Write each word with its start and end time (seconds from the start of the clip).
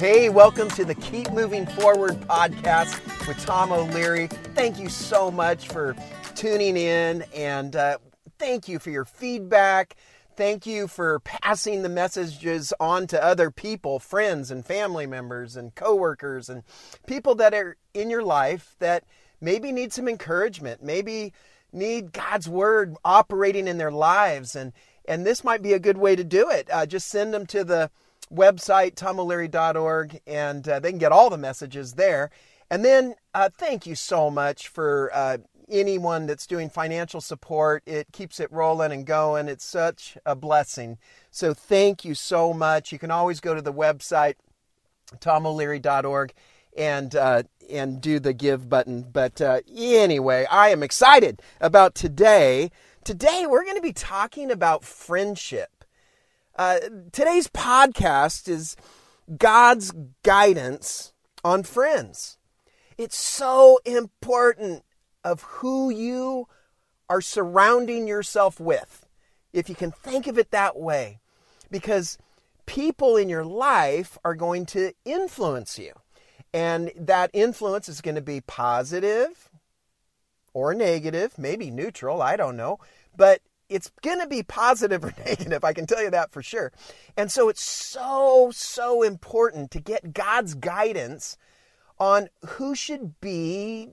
Hey, 0.00 0.30
welcome 0.30 0.70
to 0.70 0.86
the 0.86 0.94
Keep 0.94 1.30
Moving 1.32 1.66
Forward 1.66 2.18
podcast 2.22 3.28
with 3.28 3.36
Thom 3.36 3.70
O'Leary. 3.70 4.28
Thank 4.54 4.78
you 4.78 4.88
so 4.88 5.30
much 5.30 5.68
for 5.68 5.94
tuning 6.34 6.78
in 6.78 7.22
and 7.36 7.76
uh, 7.76 7.98
thank 8.38 8.66
you 8.66 8.78
for 8.78 8.88
your 8.88 9.04
feedback. 9.04 9.96
Thank 10.36 10.64
you 10.64 10.88
for 10.88 11.20
passing 11.20 11.82
the 11.82 11.90
messages 11.90 12.72
on 12.80 13.08
to 13.08 13.22
other 13.22 13.50
people, 13.50 13.98
friends 13.98 14.50
and 14.50 14.64
family 14.64 15.06
members 15.06 15.54
and 15.54 15.74
coworkers 15.74 16.48
and 16.48 16.62
people 17.06 17.34
that 17.34 17.52
are 17.52 17.76
in 17.92 18.08
your 18.08 18.22
life 18.22 18.76
that 18.78 19.04
maybe 19.38 19.70
need 19.70 19.92
some 19.92 20.08
encouragement, 20.08 20.82
maybe 20.82 21.34
need 21.74 22.14
God's 22.14 22.48
word 22.48 22.96
operating 23.04 23.68
in 23.68 23.76
their 23.76 23.92
lives 23.92 24.56
and 24.56 24.72
and 25.04 25.26
this 25.26 25.44
might 25.44 25.60
be 25.60 25.74
a 25.74 25.78
good 25.78 25.98
way 25.98 26.16
to 26.16 26.24
do 26.24 26.48
it. 26.48 26.68
Uh, 26.72 26.86
just 26.86 27.08
send 27.08 27.34
them 27.34 27.44
to 27.48 27.64
the 27.64 27.90
website, 28.32 28.94
thomoleary.org, 28.94 30.20
and 30.26 30.68
uh, 30.68 30.80
they 30.80 30.90
can 30.90 30.98
get 30.98 31.12
all 31.12 31.30
the 31.30 31.38
messages 31.38 31.94
there. 31.94 32.30
And 32.70 32.84
then 32.84 33.14
uh, 33.34 33.48
thank 33.52 33.86
you 33.86 33.94
so 33.94 34.30
much 34.30 34.68
for 34.68 35.10
uh, 35.12 35.38
anyone 35.68 36.26
that's 36.26 36.46
doing 36.46 36.70
financial 36.70 37.20
support. 37.20 37.82
It 37.86 38.08
keeps 38.12 38.40
it 38.40 38.52
rolling 38.52 38.92
and 38.92 39.06
going. 39.06 39.48
It's 39.48 39.64
such 39.64 40.16
a 40.24 40.36
blessing. 40.36 40.98
So 41.30 41.54
thank 41.54 42.04
you 42.04 42.14
so 42.14 42.52
much. 42.52 42.92
You 42.92 42.98
can 42.98 43.10
always 43.10 43.40
go 43.40 43.54
to 43.54 43.62
the 43.62 43.72
website, 43.72 44.34
thomoleary.org, 45.18 46.32
and 46.76 47.14
uh, 47.14 47.42
and 47.68 48.00
do 48.00 48.18
the 48.18 48.32
give 48.32 48.68
button. 48.68 49.02
But 49.02 49.40
uh, 49.40 49.60
anyway, 49.74 50.46
I 50.50 50.68
am 50.70 50.82
excited 50.82 51.42
about 51.60 51.94
today. 51.94 52.70
Today 53.04 53.46
we're 53.48 53.64
going 53.64 53.76
to 53.76 53.82
be 53.82 53.92
talking 53.92 54.50
about 54.50 54.84
friendship. 54.84 55.79
Uh, 56.56 56.78
today's 57.12 57.48
podcast 57.48 58.48
is 58.48 58.76
God's 59.38 59.92
guidance 60.22 61.12
on 61.44 61.62
friends. 61.62 62.38
It's 62.98 63.16
so 63.16 63.78
important 63.84 64.84
of 65.24 65.42
who 65.42 65.90
you 65.90 66.48
are 67.08 67.20
surrounding 67.20 68.06
yourself 68.06 68.60
with, 68.60 69.06
if 69.52 69.68
you 69.68 69.74
can 69.74 69.92
think 69.92 70.26
of 70.26 70.38
it 70.38 70.50
that 70.50 70.76
way, 70.76 71.20
because 71.70 72.18
people 72.66 73.16
in 73.16 73.28
your 73.28 73.44
life 73.44 74.18
are 74.24 74.34
going 74.34 74.66
to 74.66 74.92
influence 75.04 75.78
you. 75.78 75.92
And 76.52 76.90
that 76.96 77.30
influence 77.32 77.88
is 77.88 78.00
going 78.00 78.16
to 78.16 78.20
be 78.20 78.40
positive 78.40 79.50
or 80.52 80.74
negative, 80.74 81.38
maybe 81.38 81.70
neutral, 81.70 82.20
I 82.20 82.36
don't 82.36 82.56
know. 82.56 82.80
But 83.16 83.40
it's 83.70 83.90
going 84.02 84.20
to 84.20 84.26
be 84.26 84.42
positive 84.42 85.04
or 85.04 85.14
negative, 85.24 85.64
I 85.64 85.72
can 85.72 85.86
tell 85.86 86.02
you 86.02 86.10
that 86.10 86.32
for 86.32 86.42
sure. 86.42 86.72
And 87.16 87.32
so 87.32 87.48
it's 87.48 87.62
so, 87.62 88.50
so 88.52 89.02
important 89.02 89.70
to 89.70 89.80
get 89.80 90.12
God's 90.12 90.54
guidance 90.54 91.38
on 91.98 92.28
who 92.44 92.74
should 92.74 93.20
be 93.20 93.90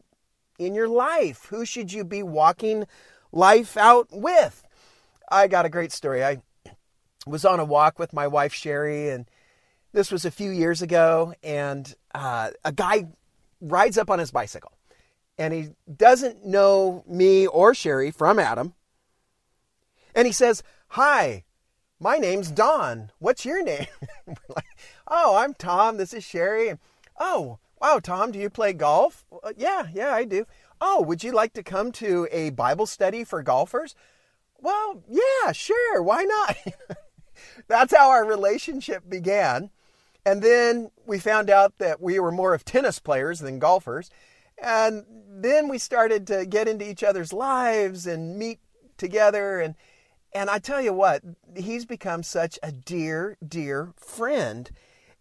in 0.57 0.73
your 0.73 0.89
life. 0.89 1.45
Who 1.49 1.65
should 1.65 1.93
you 1.93 2.03
be 2.03 2.23
walking 2.23 2.85
life 3.31 3.77
out 3.77 4.07
with? 4.11 4.63
I 5.29 5.47
got 5.47 5.65
a 5.65 5.69
great 5.69 5.91
story. 5.91 6.23
I 6.23 6.41
was 7.27 7.45
on 7.45 7.59
a 7.59 7.65
walk 7.65 7.99
with 7.99 8.13
my 8.13 8.27
wife, 8.27 8.53
Sherry, 8.53 9.09
and 9.09 9.29
this 9.93 10.11
was 10.11 10.25
a 10.25 10.31
few 10.31 10.49
years 10.49 10.81
ago, 10.81 11.33
and 11.43 11.93
uh, 12.15 12.51
a 12.63 12.71
guy 12.71 13.07
rides 13.61 13.97
up 13.97 14.09
on 14.09 14.19
his 14.19 14.31
bicycle. 14.31 14.71
And 15.37 15.53
he 15.53 15.69
doesn't 15.93 16.45
know 16.45 17.03
me 17.07 17.45
or 17.45 17.75
Sherry 17.75 18.09
from 18.09 18.39
Adam 18.39 18.73
and 20.17 20.25
he 20.25 20.33
says, 20.33 20.63
Hi, 20.89 21.45
my 21.99 22.17
name's 22.17 22.49
Don. 22.49 23.11
What's 23.19 23.45
your 23.45 23.63
name? 23.63 23.85
like, 24.49 24.65
oh, 25.07 25.37
I'm 25.37 25.53
Tom. 25.53 25.97
This 25.97 26.11
is 26.11 26.23
Sherry. 26.23 26.73
Oh, 27.19 27.59
wow, 27.79 27.99
Tom, 27.99 28.31
do 28.31 28.39
you 28.39 28.49
play 28.49 28.73
golf? 28.73 29.25
Uh, 29.31 29.53
yeah, 29.55 29.85
yeah, 29.93 30.11
I 30.11 30.25
do. 30.25 30.47
Oh, 30.81 31.03
would 31.03 31.23
you 31.23 31.31
like 31.31 31.53
to 31.53 31.63
come 31.63 31.91
to 31.93 32.27
a 32.31 32.49
Bible 32.49 32.87
study 32.87 33.23
for 33.23 33.43
golfers? 33.43 33.95
Well, 34.59 35.03
yeah, 35.07 35.51
sure. 35.51 36.01
Why 36.01 36.23
not? 36.23 36.57
That's 37.67 37.95
how 37.95 38.09
our 38.09 38.25
relationship 38.25 39.07
began. 39.07 39.69
And 40.25 40.41
then 40.41 40.89
we 41.05 41.19
found 41.19 41.51
out 41.51 41.77
that 41.77 42.01
we 42.01 42.19
were 42.19 42.31
more 42.31 42.55
of 42.55 42.65
tennis 42.65 42.97
players 42.97 43.39
than 43.39 43.59
golfers. 43.59 44.09
And 44.57 45.05
then 45.29 45.67
we 45.67 45.77
started 45.77 46.25
to 46.27 46.47
get 46.47 46.67
into 46.67 46.89
each 46.89 47.03
other's 47.03 47.31
lives 47.31 48.07
and 48.07 48.37
meet 48.37 48.59
together. 48.97 49.59
And 49.59 49.75
and 50.37 50.51
I 50.51 50.59
tell 50.59 50.79
you 50.79 50.93
what, 50.93 51.23
he's 51.55 51.87
become 51.87 52.21
such 52.21 52.59
a 52.61 52.71
dear, 52.71 53.37
dear 53.45 53.93
friend. 53.95 54.69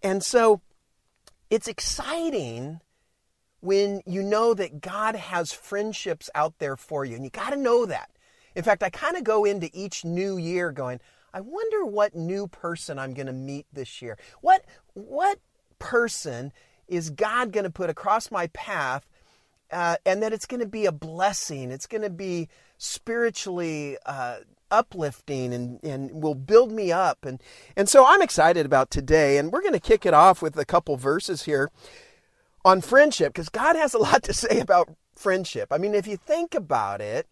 And 0.02 0.22
so 0.22 0.60
it's 1.48 1.66
exciting 1.66 2.80
when 3.60 4.02
you 4.04 4.22
know 4.22 4.52
that 4.52 4.82
God 4.82 5.16
has 5.16 5.52
friendships 5.52 6.28
out 6.34 6.58
there 6.58 6.76
for 6.76 7.06
you. 7.06 7.14
And 7.14 7.24
you 7.24 7.30
got 7.30 7.50
to 7.50 7.56
know 7.56 7.86
that. 7.86 8.10
In 8.54 8.62
fact, 8.62 8.82
I 8.82 8.90
kind 8.90 9.16
of 9.16 9.24
go 9.24 9.46
into 9.46 9.70
each 9.72 10.04
new 10.04 10.36
year 10.36 10.70
going, 10.70 11.00
I 11.32 11.40
wonder 11.40 11.86
what 11.86 12.14
new 12.14 12.46
person 12.46 12.98
I'm 12.98 13.14
going 13.14 13.26
to 13.26 13.32
meet 13.32 13.64
this 13.72 14.02
year. 14.02 14.18
What, 14.42 14.66
what 14.92 15.38
person 15.78 16.52
is 16.88 17.08
God 17.08 17.52
going 17.52 17.64
to 17.64 17.70
put 17.70 17.88
across 17.88 18.30
my 18.30 18.48
path 18.48 19.08
uh, 19.70 19.96
and 20.04 20.22
that 20.22 20.34
it's 20.34 20.46
going 20.46 20.60
to 20.60 20.66
be 20.66 20.84
a 20.84 20.92
blessing? 20.92 21.70
It's 21.70 21.86
going 21.86 22.02
to 22.02 22.10
be 22.10 22.50
spiritually 22.76 23.96
uh, 24.04 24.40
uplifting 24.70 25.52
and, 25.52 25.80
and 25.82 26.22
will 26.22 26.34
build 26.34 26.72
me 26.72 26.92
up. 26.92 27.24
And, 27.24 27.42
and 27.76 27.88
so 27.88 28.04
I'm 28.06 28.22
excited 28.22 28.66
about 28.66 28.90
today. 28.90 29.38
And 29.38 29.52
we're 29.52 29.62
going 29.62 29.72
to 29.72 29.80
kick 29.80 30.06
it 30.06 30.14
off 30.14 30.42
with 30.42 30.56
a 30.56 30.64
couple 30.64 30.96
verses 30.96 31.44
here 31.44 31.70
on 32.64 32.80
friendship 32.80 33.32
because 33.32 33.48
God 33.48 33.76
has 33.76 33.94
a 33.94 33.98
lot 34.06 34.22
to 34.24 34.32
say 34.32 34.60
about 34.60 34.94
friendship. 35.14 35.72
I 35.72 35.78
mean, 35.78 35.94
if 35.94 36.06
you 36.06 36.16
think 36.16 36.54
about 36.54 37.00
it, 37.00 37.26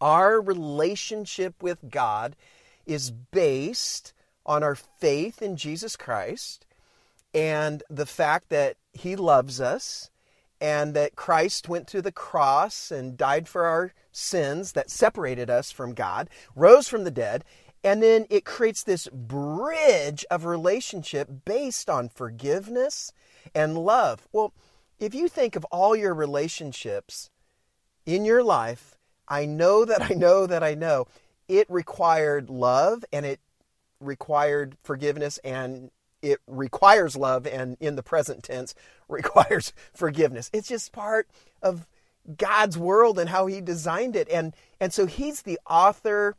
our 0.00 0.40
relationship 0.40 1.62
with 1.62 1.78
God 1.90 2.36
is 2.86 3.10
based 3.10 4.12
on 4.46 4.62
our 4.62 4.74
faith 4.74 5.40
in 5.40 5.56
Jesus 5.56 5.96
Christ 5.96 6.66
and 7.32 7.82
the 7.88 8.06
fact 8.06 8.50
that 8.50 8.76
He 8.92 9.16
loves 9.16 9.60
us 9.60 10.10
and 10.64 10.94
that 10.94 11.14
Christ 11.14 11.68
went 11.68 11.86
to 11.88 12.00
the 12.00 12.10
cross 12.10 12.90
and 12.90 13.18
died 13.18 13.48
for 13.48 13.66
our 13.66 13.92
sins 14.12 14.72
that 14.72 14.90
separated 14.90 15.50
us 15.50 15.70
from 15.70 15.92
God, 15.92 16.30
rose 16.56 16.88
from 16.88 17.04
the 17.04 17.10
dead, 17.10 17.44
and 17.84 18.02
then 18.02 18.24
it 18.30 18.46
creates 18.46 18.82
this 18.82 19.06
bridge 19.12 20.24
of 20.30 20.46
relationship 20.46 21.28
based 21.44 21.90
on 21.90 22.08
forgiveness 22.08 23.12
and 23.54 23.76
love. 23.76 24.26
Well, 24.32 24.54
if 24.98 25.14
you 25.14 25.28
think 25.28 25.54
of 25.54 25.66
all 25.66 25.94
your 25.94 26.14
relationships 26.14 27.28
in 28.06 28.24
your 28.24 28.42
life, 28.42 28.96
I 29.28 29.44
know 29.44 29.84
that 29.84 30.10
I 30.10 30.14
know 30.14 30.46
that 30.46 30.62
I 30.62 30.72
know 30.72 31.08
it 31.46 31.68
required 31.68 32.48
love 32.48 33.04
and 33.12 33.26
it 33.26 33.40
required 34.00 34.78
forgiveness 34.82 35.36
and 35.44 35.90
it 36.24 36.40
requires 36.46 37.16
love 37.16 37.46
and 37.46 37.76
in 37.80 37.96
the 37.96 38.02
present 38.02 38.42
tense 38.42 38.74
requires 39.08 39.72
forgiveness. 39.92 40.50
It's 40.52 40.68
just 40.68 40.92
part 40.92 41.28
of 41.62 41.86
God's 42.36 42.78
world 42.78 43.18
and 43.18 43.28
how 43.28 43.46
he 43.46 43.60
designed 43.60 44.16
it. 44.16 44.28
And 44.30 44.54
and 44.80 44.92
so 44.92 45.06
he's 45.06 45.42
the 45.42 45.58
author 45.68 46.36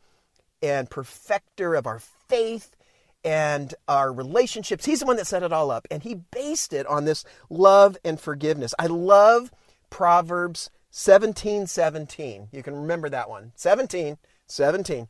and 0.62 0.90
perfecter 0.90 1.74
of 1.74 1.86
our 1.86 2.00
faith 2.00 2.76
and 3.24 3.74
our 3.86 4.12
relationships. 4.12 4.84
He's 4.84 5.00
the 5.00 5.06
one 5.06 5.16
that 5.16 5.26
set 5.26 5.42
it 5.42 5.52
all 5.52 5.70
up 5.70 5.86
and 5.90 6.02
he 6.02 6.14
based 6.14 6.72
it 6.72 6.86
on 6.86 7.04
this 7.04 7.24
love 7.48 7.96
and 8.04 8.20
forgiveness. 8.20 8.74
I 8.78 8.86
love 8.86 9.52
Proverbs 9.90 10.70
17 10.90 11.66
17. 11.66 12.48
You 12.50 12.62
can 12.62 12.74
remember 12.74 13.08
that 13.08 13.30
one. 13.30 13.52
17 13.54 14.18
17. 14.48 15.08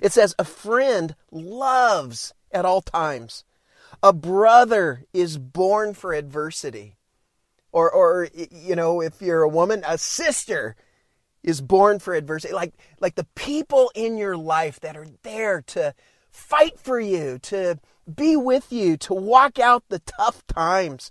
It 0.00 0.12
says, 0.12 0.34
A 0.38 0.44
friend 0.44 1.14
loves 1.30 2.34
at 2.52 2.64
all 2.64 2.82
times 2.82 3.44
a 4.02 4.12
brother 4.12 5.04
is 5.12 5.38
born 5.38 5.94
for 5.94 6.12
adversity. 6.12 6.96
Or, 7.72 7.90
or 7.90 8.28
you 8.34 8.74
know, 8.74 9.00
if 9.00 9.20
you're 9.20 9.42
a 9.42 9.48
woman, 9.48 9.84
a 9.86 9.98
sister 9.98 10.76
is 11.42 11.60
born 11.60 11.98
for 11.98 12.14
adversity. 12.14 12.54
Like, 12.54 12.74
like 13.00 13.14
the 13.14 13.26
people 13.34 13.90
in 13.94 14.16
your 14.16 14.36
life 14.36 14.80
that 14.80 14.96
are 14.96 15.06
there 15.22 15.62
to 15.68 15.94
fight 16.30 16.78
for 16.78 16.98
you, 16.98 17.38
to 17.40 17.78
be 18.12 18.36
with 18.36 18.72
you, 18.72 18.96
to 18.98 19.14
walk 19.14 19.58
out 19.58 19.84
the 19.88 19.98
tough 20.00 20.46
times. 20.46 21.10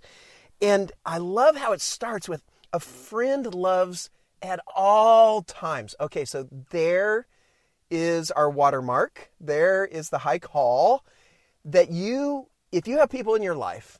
And 0.60 0.92
I 1.04 1.18
love 1.18 1.56
how 1.56 1.72
it 1.72 1.80
starts 1.80 2.28
with 2.28 2.42
a 2.72 2.80
friend 2.80 3.54
loves 3.54 4.10
at 4.42 4.60
all 4.74 5.42
times. 5.42 5.94
Okay, 6.00 6.24
so 6.24 6.48
there 6.70 7.26
is 7.90 8.30
our 8.30 8.50
watermark. 8.50 9.30
There 9.40 9.84
is 9.84 10.10
the 10.10 10.18
high 10.18 10.38
call 10.38 11.04
that 11.64 11.90
you 11.90 12.48
if 12.76 12.86
you 12.86 12.98
have 12.98 13.08
people 13.08 13.34
in 13.34 13.42
your 13.42 13.54
life 13.54 13.98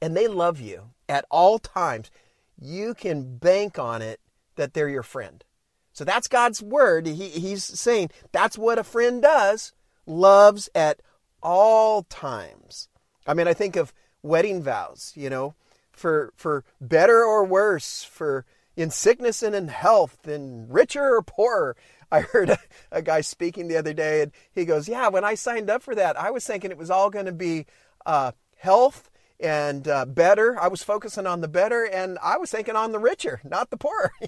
and 0.00 0.16
they 0.16 0.28
love 0.28 0.60
you 0.60 0.90
at 1.08 1.26
all 1.30 1.58
times, 1.58 2.10
you 2.58 2.94
can 2.94 3.36
bank 3.36 3.78
on 3.78 4.00
it 4.00 4.20
that 4.56 4.72
they're 4.72 4.88
your 4.88 5.02
friend. 5.02 5.44
So 5.92 6.04
that's 6.04 6.28
God's 6.28 6.62
word. 6.62 7.06
He, 7.06 7.28
he's 7.28 7.64
saying 7.64 8.10
that's 8.32 8.56
what 8.56 8.78
a 8.78 8.84
friend 8.84 9.22
does 9.22 9.72
loves 10.06 10.68
at 10.74 11.00
all 11.42 12.04
times. 12.04 12.88
I 13.26 13.34
mean, 13.34 13.48
I 13.48 13.54
think 13.54 13.76
of 13.76 13.92
wedding 14.22 14.62
vows, 14.62 15.12
you 15.14 15.28
know, 15.28 15.54
for 15.92 16.32
for 16.36 16.64
better 16.80 17.24
or 17.24 17.44
worse, 17.44 18.04
for 18.04 18.44
in 18.76 18.90
sickness 18.90 19.42
and 19.42 19.54
in 19.54 19.68
health, 19.68 20.26
in 20.26 20.66
richer 20.68 21.16
or 21.16 21.22
poorer. 21.22 21.76
I 22.10 22.20
heard 22.20 22.50
a, 22.50 22.58
a 22.92 23.02
guy 23.02 23.20
speaking 23.20 23.68
the 23.68 23.76
other 23.76 23.92
day, 23.92 24.22
and 24.22 24.32
he 24.52 24.64
goes, 24.64 24.88
"Yeah, 24.88 25.08
when 25.08 25.24
I 25.24 25.34
signed 25.34 25.70
up 25.70 25.82
for 25.82 25.94
that, 25.94 26.18
I 26.18 26.30
was 26.30 26.46
thinking 26.46 26.70
it 26.70 26.78
was 26.78 26.90
all 26.90 27.10
going 27.10 27.26
to 27.26 27.32
be 27.32 27.66
uh, 28.04 28.32
health 28.56 29.10
and 29.40 29.86
uh, 29.86 30.06
better. 30.06 30.58
I 30.60 30.68
was 30.68 30.82
focusing 30.82 31.26
on 31.26 31.40
the 31.40 31.48
better, 31.48 31.84
and 31.84 32.18
I 32.22 32.38
was 32.38 32.50
thinking 32.50 32.76
on 32.76 32.92
the 32.92 32.98
richer, 32.98 33.40
not 33.44 33.70
the 33.70 33.76
poorer." 33.76 34.12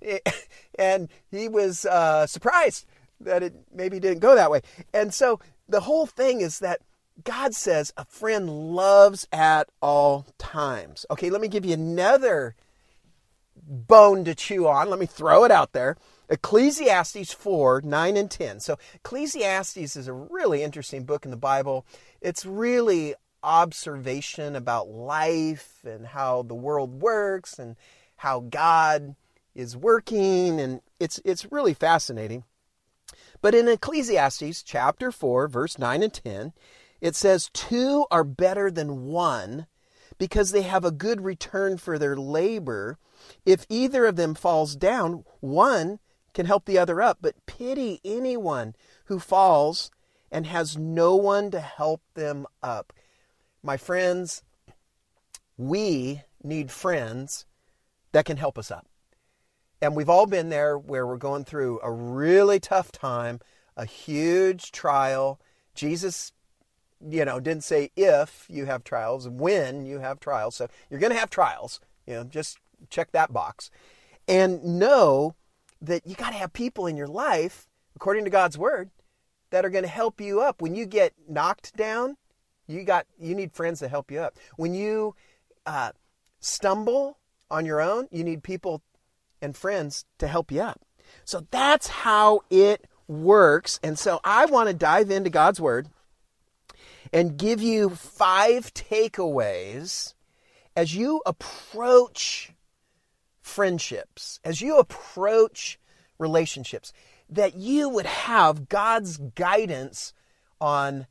and 0.78 1.08
he 1.30 1.48
was 1.48 1.84
uh, 1.84 2.26
surprised 2.26 2.86
that 3.20 3.42
it 3.42 3.54
maybe 3.72 4.00
didn't 4.00 4.20
go 4.20 4.34
that 4.34 4.50
way. 4.50 4.62
And 4.92 5.12
so 5.14 5.40
the 5.68 5.80
whole 5.80 6.06
thing 6.06 6.40
is 6.40 6.58
that 6.58 6.80
God 7.24 7.54
says 7.54 7.92
a 7.96 8.04
friend 8.04 8.74
loves 8.74 9.28
at 9.32 9.68
all 9.80 10.26
times. 10.38 11.06
Okay, 11.10 11.30
let 11.30 11.40
me 11.40 11.48
give 11.48 11.64
you 11.64 11.74
another 11.74 12.54
bone 13.56 14.24
to 14.24 14.34
chew 14.34 14.66
on. 14.66 14.90
Let 14.90 14.98
me 14.98 15.06
throw 15.06 15.44
it 15.44 15.50
out 15.50 15.72
there. 15.72 15.96
Ecclesiastes 16.32 17.34
4 17.34 17.82
9 17.82 18.16
and 18.16 18.30
10. 18.30 18.60
So, 18.60 18.78
Ecclesiastes 18.94 19.96
is 19.96 20.08
a 20.08 20.14
really 20.14 20.62
interesting 20.62 21.04
book 21.04 21.26
in 21.26 21.30
the 21.30 21.36
Bible. 21.36 21.84
It's 22.22 22.46
really 22.46 23.14
observation 23.42 24.56
about 24.56 24.88
life 24.88 25.80
and 25.84 26.06
how 26.06 26.42
the 26.42 26.54
world 26.54 27.02
works 27.02 27.58
and 27.58 27.76
how 28.16 28.40
God 28.40 29.14
is 29.54 29.76
working 29.76 30.58
and 30.58 30.80
it's 30.98 31.20
it's 31.24 31.52
really 31.52 31.74
fascinating. 31.74 32.44
But 33.42 33.54
in 33.54 33.68
Ecclesiastes 33.68 34.62
chapter 34.62 35.12
4 35.12 35.48
verse 35.48 35.78
9 35.78 36.02
and 36.02 36.14
10, 36.14 36.52
it 37.02 37.14
says 37.14 37.50
two 37.52 38.06
are 38.10 38.24
better 38.24 38.70
than 38.70 39.04
one 39.04 39.66
because 40.16 40.52
they 40.52 40.62
have 40.62 40.84
a 40.84 40.90
good 40.90 41.20
return 41.20 41.76
for 41.76 41.98
their 41.98 42.16
labor. 42.16 42.96
If 43.44 43.66
either 43.68 44.06
of 44.06 44.16
them 44.16 44.34
falls 44.34 44.76
down, 44.76 45.24
one 45.40 45.98
can 46.34 46.46
help 46.46 46.64
the 46.64 46.78
other 46.78 47.00
up, 47.00 47.18
but 47.20 47.46
pity 47.46 48.00
anyone 48.04 48.74
who 49.06 49.18
falls 49.18 49.90
and 50.30 50.46
has 50.46 50.76
no 50.76 51.14
one 51.14 51.50
to 51.50 51.60
help 51.60 52.02
them 52.14 52.46
up. 52.62 52.92
My 53.62 53.76
friends, 53.76 54.42
we 55.56 56.22
need 56.42 56.70
friends 56.70 57.46
that 58.12 58.24
can 58.24 58.38
help 58.38 58.58
us 58.58 58.70
up. 58.70 58.86
And 59.80 59.96
we've 59.96 60.08
all 60.08 60.26
been 60.26 60.48
there 60.48 60.78
where 60.78 61.06
we're 61.06 61.16
going 61.16 61.44
through 61.44 61.80
a 61.82 61.90
really 61.90 62.60
tough 62.60 62.92
time, 62.92 63.40
a 63.76 63.84
huge 63.84 64.70
trial. 64.70 65.40
Jesus, 65.74 66.32
you 67.06 67.24
know, 67.24 67.40
didn't 67.40 67.64
say 67.64 67.90
if 67.96 68.46
you 68.48 68.66
have 68.66 68.84
trials, 68.84 69.28
when 69.28 69.84
you 69.84 69.98
have 69.98 70.20
trials. 70.20 70.54
So 70.54 70.68
you're 70.88 71.00
going 71.00 71.12
to 71.12 71.18
have 71.18 71.30
trials. 71.30 71.80
You 72.06 72.14
know, 72.14 72.24
just 72.24 72.58
check 72.90 73.12
that 73.12 73.32
box. 73.32 73.70
And 74.28 74.62
know 74.78 75.34
that 75.82 76.06
you 76.06 76.14
got 76.14 76.30
to 76.30 76.36
have 76.36 76.52
people 76.52 76.86
in 76.86 76.96
your 76.96 77.08
life, 77.08 77.66
according 77.96 78.24
to 78.24 78.30
God's 78.30 78.56
word, 78.56 78.90
that 79.50 79.64
are 79.64 79.70
going 79.70 79.84
to 79.84 79.90
help 79.90 80.20
you 80.20 80.40
up. 80.40 80.62
When 80.62 80.74
you 80.74 80.86
get 80.86 81.12
knocked 81.28 81.76
down, 81.76 82.16
you 82.66 82.84
got 82.84 83.06
you 83.18 83.34
need 83.34 83.52
friends 83.52 83.80
to 83.80 83.88
help 83.88 84.10
you 84.10 84.20
up. 84.20 84.36
When 84.56 84.72
you 84.72 85.14
uh, 85.66 85.92
stumble 86.40 87.18
on 87.50 87.66
your 87.66 87.80
own, 87.80 88.08
you 88.10 88.24
need 88.24 88.42
people 88.42 88.82
and 89.42 89.56
friends 89.56 90.04
to 90.18 90.28
help 90.28 90.50
you 90.52 90.62
up. 90.62 90.80
So 91.24 91.46
that's 91.50 91.88
how 91.88 92.42
it 92.48 92.86
works. 93.08 93.78
And 93.82 93.98
so 93.98 94.20
I 94.24 94.46
want 94.46 94.68
to 94.68 94.74
dive 94.74 95.10
into 95.10 95.30
God's 95.30 95.60
Word 95.60 95.88
and 97.12 97.36
give 97.36 97.60
you 97.60 97.90
five 97.90 98.72
takeaways 98.72 100.14
as 100.74 100.94
you 100.94 101.20
approach 101.26 102.52
friendships, 103.42 104.40
as 104.44 104.60
you 104.60 104.78
approach 104.78 105.78
relationships, 106.18 106.92
that 107.28 107.56
you 107.56 107.88
would 107.88 108.06
have 108.06 108.68
God's 108.68 109.18
guidance 109.18 110.14
on 110.60 111.06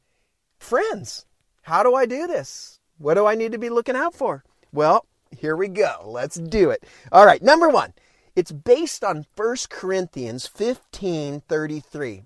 friends. 0.57 1.25
How 1.63 1.83
do 1.83 1.93
I 1.93 2.05
do 2.05 2.27
this? 2.27 2.79
What 2.97 3.15
do 3.15 3.25
I 3.25 3.35
need 3.35 3.51
to 3.51 3.57
be 3.57 3.69
looking 3.69 3.95
out 3.95 4.13
for? 4.13 4.43
Well, 4.71 5.05
here 5.35 5.55
we 5.55 5.67
go. 5.67 6.01
Let's 6.05 6.35
do 6.35 6.69
it. 6.69 6.83
All 7.11 7.25
right, 7.25 7.41
number 7.41 7.69
one, 7.69 7.93
it's 8.35 8.51
based 8.51 9.03
on 9.03 9.25
1 9.35 9.69
Corinthians 9.69 10.47
15:33. 10.47 12.25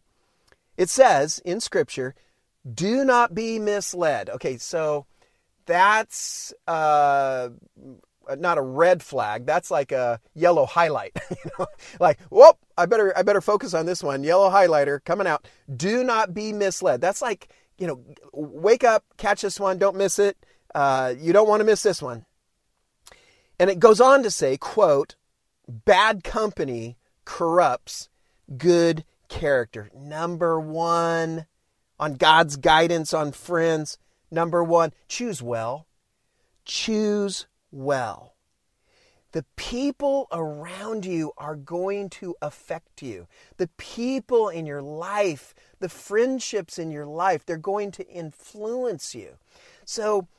It 0.78 0.90
says 0.90 1.40
in 1.40 1.60
scripture, 1.60 2.16
"Do 2.72 3.04
not 3.06 3.34
be 3.34 3.60
misled." 3.60 4.30
Okay, 4.30 4.58
so 4.58 5.06
that's 5.66 6.54
uh, 6.68 7.50
not 8.38 8.58
a 8.58 8.62
red 8.62 9.04
flag. 9.04 9.46
That's 9.46 9.70
like 9.70 9.92
a 9.92 10.20
yellow 10.34 10.66
highlight. 10.66 11.18
you 11.30 11.52
know, 11.60 11.68
like 12.00 12.20
whoop! 12.30 12.58
I 12.78 12.86
better 12.86 13.18
I 13.18 13.24
better 13.24 13.42
focus 13.42 13.74
on 13.74 13.86
this 13.86 14.02
one. 14.04 14.24
Yellow 14.24 14.50
highlighter 14.50 15.04
coming 15.04 15.28
out. 15.28 15.48
Do 15.76 16.04
not 16.04 16.34
be 16.34 16.54
misled. 16.54 17.02
That's 17.02 17.22
like 17.22 17.50
you 17.78 17.88
know, 17.88 18.00
wake 18.34 18.84
up, 18.84 19.04
catch 19.18 19.42
this 19.42 19.60
one, 19.60 19.78
don't 19.78 19.98
miss 19.98 20.20
it. 20.20 20.38
Uh, 20.74 21.14
you 21.18 21.34
don't 21.34 21.48
want 21.48 21.60
to 21.60 21.66
miss 21.66 21.84
this 21.84 22.02
one. 22.02 22.26
And 23.60 23.70
it 23.70 23.80
goes 23.80 24.02
on 24.02 24.24
to 24.24 24.32
say, 24.32 24.58
quote, 24.58 25.16
bad 25.68 26.24
company 26.24 26.98
corrupts 27.24 28.10
good 28.58 29.06
character. 29.30 29.90
Number 29.96 30.60
one, 30.60 31.46
on 32.00 32.16
God's 32.16 32.58
guidance 32.58 33.14
on 33.14 33.32
friends, 33.32 33.98
number 34.30 34.64
one, 34.64 34.92
choose 35.08 35.42
well. 35.42 35.88
Choose 36.66 37.48
well. 37.76 38.36
The 39.34 39.46
people 39.58 40.28
around 40.32 41.06
you 41.06 41.34
are 41.38 41.58
going 41.58 42.10
to 42.12 42.36
affect 42.42 43.02
you. 43.02 43.28
The 43.58 43.70
people 43.76 44.48
in 44.48 44.66
your 44.66 44.82
life, 44.82 45.54
the 45.82 45.90
friendships 45.90 46.80
in 46.80 46.90
your 46.90 47.06
life, 47.06 47.46
they're 47.46 47.58
going 47.58 47.92
to 47.92 48.08
influence 48.08 49.14
you. 49.14 49.32
So 49.84 50.30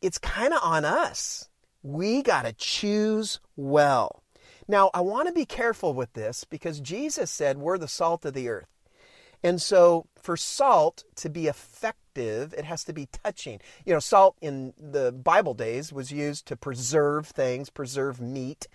it's 0.00 0.18
kind 0.18 0.54
of 0.54 0.60
on 0.62 0.84
us. 0.84 1.48
We 1.82 2.22
got 2.22 2.44
to 2.44 2.52
choose 2.52 3.40
well. 3.56 4.22
Now, 4.68 4.90
I 4.94 5.00
want 5.00 5.26
to 5.26 5.34
be 5.34 5.44
careful 5.44 5.92
with 5.92 6.12
this 6.12 6.44
because 6.44 6.80
Jesus 6.80 7.28
said 7.28 7.58
we're 7.58 7.78
the 7.78 7.88
salt 7.88 8.24
of 8.24 8.34
the 8.34 8.48
earth. 8.48 8.68
And 9.42 9.60
so, 9.60 10.06
for 10.14 10.36
salt 10.36 11.02
to 11.16 11.28
be 11.28 11.48
effective, 11.48 12.01
it 12.20 12.64
has 12.64 12.84
to 12.84 12.92
be 12.92 13.06
touching. 13.06 13.60
You 13.84 13.94
know, 13.94 14.00
salt 14.00 14.36
in 14.40 14.74
the 14.78 15.12
Bible 15.12 15.54
days 15.54 15.92
was 15.92 16.12
used 16.12 16.46
to 16.46 16.56
preserve 16.56 17.26
things, 17.26 17.70
preserve 17.70 18.20
meat, 18.20 18.68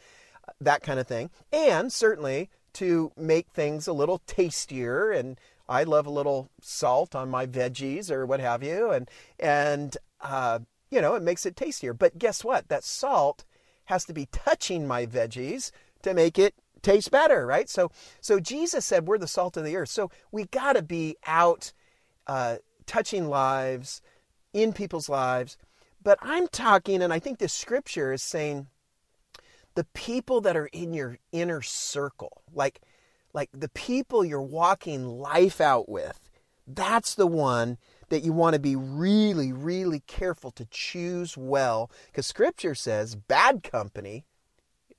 that 0.61 0.83
kind 0.83 0.99
of 0.99 1.07
thing, 1.07 1.29
and 1.51 1.91
certainly 1.91 2.49
to 2.73 3.11
make 3.17 3.47
things 3.49 3.87
a 3.87 3.93
little 3.93 4.19
tastier. 4.27 5.11
And 5.11 5.39
I 5.67 5.83
love 5.83 6.05
a 6.05 6.11
little 6.11 6.49
salt 6.61 7.15
on 7.15 7.29
my 7.29 7.45
veggies 7.45 8.09
or 8.09 8.25
what 8.25 8.39
have 8.39 8.63
you, 8.63 8.91
and 8.91 9.09
and 9.39 9.97
uh, 10.21 10.59
you 10.89 11.01
know, 11.01 11.15
it 11.15 11.23
makes 11.23 11.45
it 11.45 11.55
tastier. 11.55 11.93
But 11.93 12.17
guess 12.17 12.43
what? 12.43 12.69
That 12.69 12.83
salt 12.83 13.45
has 13.85 14.05
to 14.05 14.13
be 14.13 14.27
touching 14.31 14.87
my 14.87 15.05
veggies 15.05 15.71
to 16.03 16.13
make 16.13 16.37
it 16.39 16.53
taste 16.81 17.11
better, 17.11 17.45
right? 17.45 17.69
So, 17.69 17.91
so 18.21 18.39
Jesus 18.39 18.85
said 18.85 19.07
we're 19.07 19.17
the 19.17 19.27
salt 19.27 19.57
of 19.57 19.63
the 19.63 19.75
earth. 19.75 19.89
So 19.89 20.11
we 20.31 20.45
got 20.45 20.73
to 20.73 20.81
be 20.81 21.17
out 21.25 21.73
uh, 22.27 22.57
touching 22.87 23.27
lives, 23.27 24.01
in 24.53 24.73
people's 24.73 25.09
lives. 25.09 25.57
But 26.01 26.17
I'm 26.21 26.47
talking, 26.47 27.01
and 27.01 27.13
I 27.13 27.19
think 27.19 27.37
this 27.37 27.53
scripture 27.53 28.13
is 28.13 28.23
saying 28.23 28.67
the 29.75 29.83
people 29.93 30.41
that 30.41 30.57
are 30.57 30.67
in 30.67 30.93
your 30.93 31.19
inner 31.31 31.61
circle, 31.61 32.41
like, 32.53 32.81
like 33.33 33.49
the 33.53 33.69
people 33.69 34.25
you're 34.25 34.41
walking 34.41 35.05
life 35.05 35.61
out 35.61 35.87
with, 35.87 36.19
that's 36.65 37.13
the 37.13 37.27
one 37.27 37.77
that 38.09 38.23
you 38.23 38.33
want 38.33 38.53
to 38.53 38.59
be 38.59 38.75
really, 38.75 39.51
really 39.51 40.01
careful 40.07 40.51
to 40.51 40.65
choose 40.71 41.37
well. 41.37 41.91
Because 42.07 42.25
scripture 42.25 42.75
says 42.75 43.15
bad 43.15 43.63
company, 43.63 44.25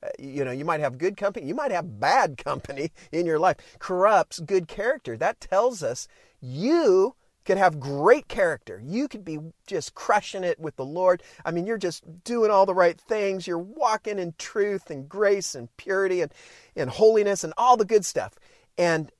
uh, 0.02 0.08
you 0.18 0.44
know, 0.44 0.52
you 0.52 0.64
might 0.64 0.80
have 0.80 0.98
good 0.98 1.16
company, 1.16 1.46
you 1.46 1.54
might 1.54 1.72
have 1.72 1.98
bad 1.98 2.38
company 2.38 2.92
in 3.10 3.26
your 3.26 3.38
life, 3.38 3.56
corrupts 3.78 4.38
good 4.40 4.68
character. 4.68 5.16
That 5.16 5.40
tells 5.40 5.82
us 5.82 6.06
you 6.40 7.16
could 7.48 7.56
have 7.56 7.80
great 7.80 8.28
character. 8.28 8.78
You 8.84 9.08
could 9.08 9.24
be 9.24 9.38
just 9.66 9.94
crushing 9.94 10.44
it 10.44 10.60
with 10.60 10.76
the 10.76 10.84
Lord. 10.84 11.22
I 11.46 11.50
mean, 11.50 11.66
you're 11.66 11.78
just 11.78 12.04
doing 12.22 12.50
all 12.50 12.66
the 12.66 12.74
right 12.74 13.00
things. 13.00 13.46
You're 13.46 13.56
walking 13.56 14.18
in 14.18 14.34
truth 14.36 14.90
and 14.90 15.08
grace 15.08 15.54
and 15.54 15.74
purity 15.78 16.20
and, 16.20 16.30
and 16.76 16.90
holiness 16.90 17.44
and 17.44 17.54
all 17.56 17.78
the 17.78 17.86
good 17.86 18.04
stuff. 18.04 18.34
And 18.76 19.10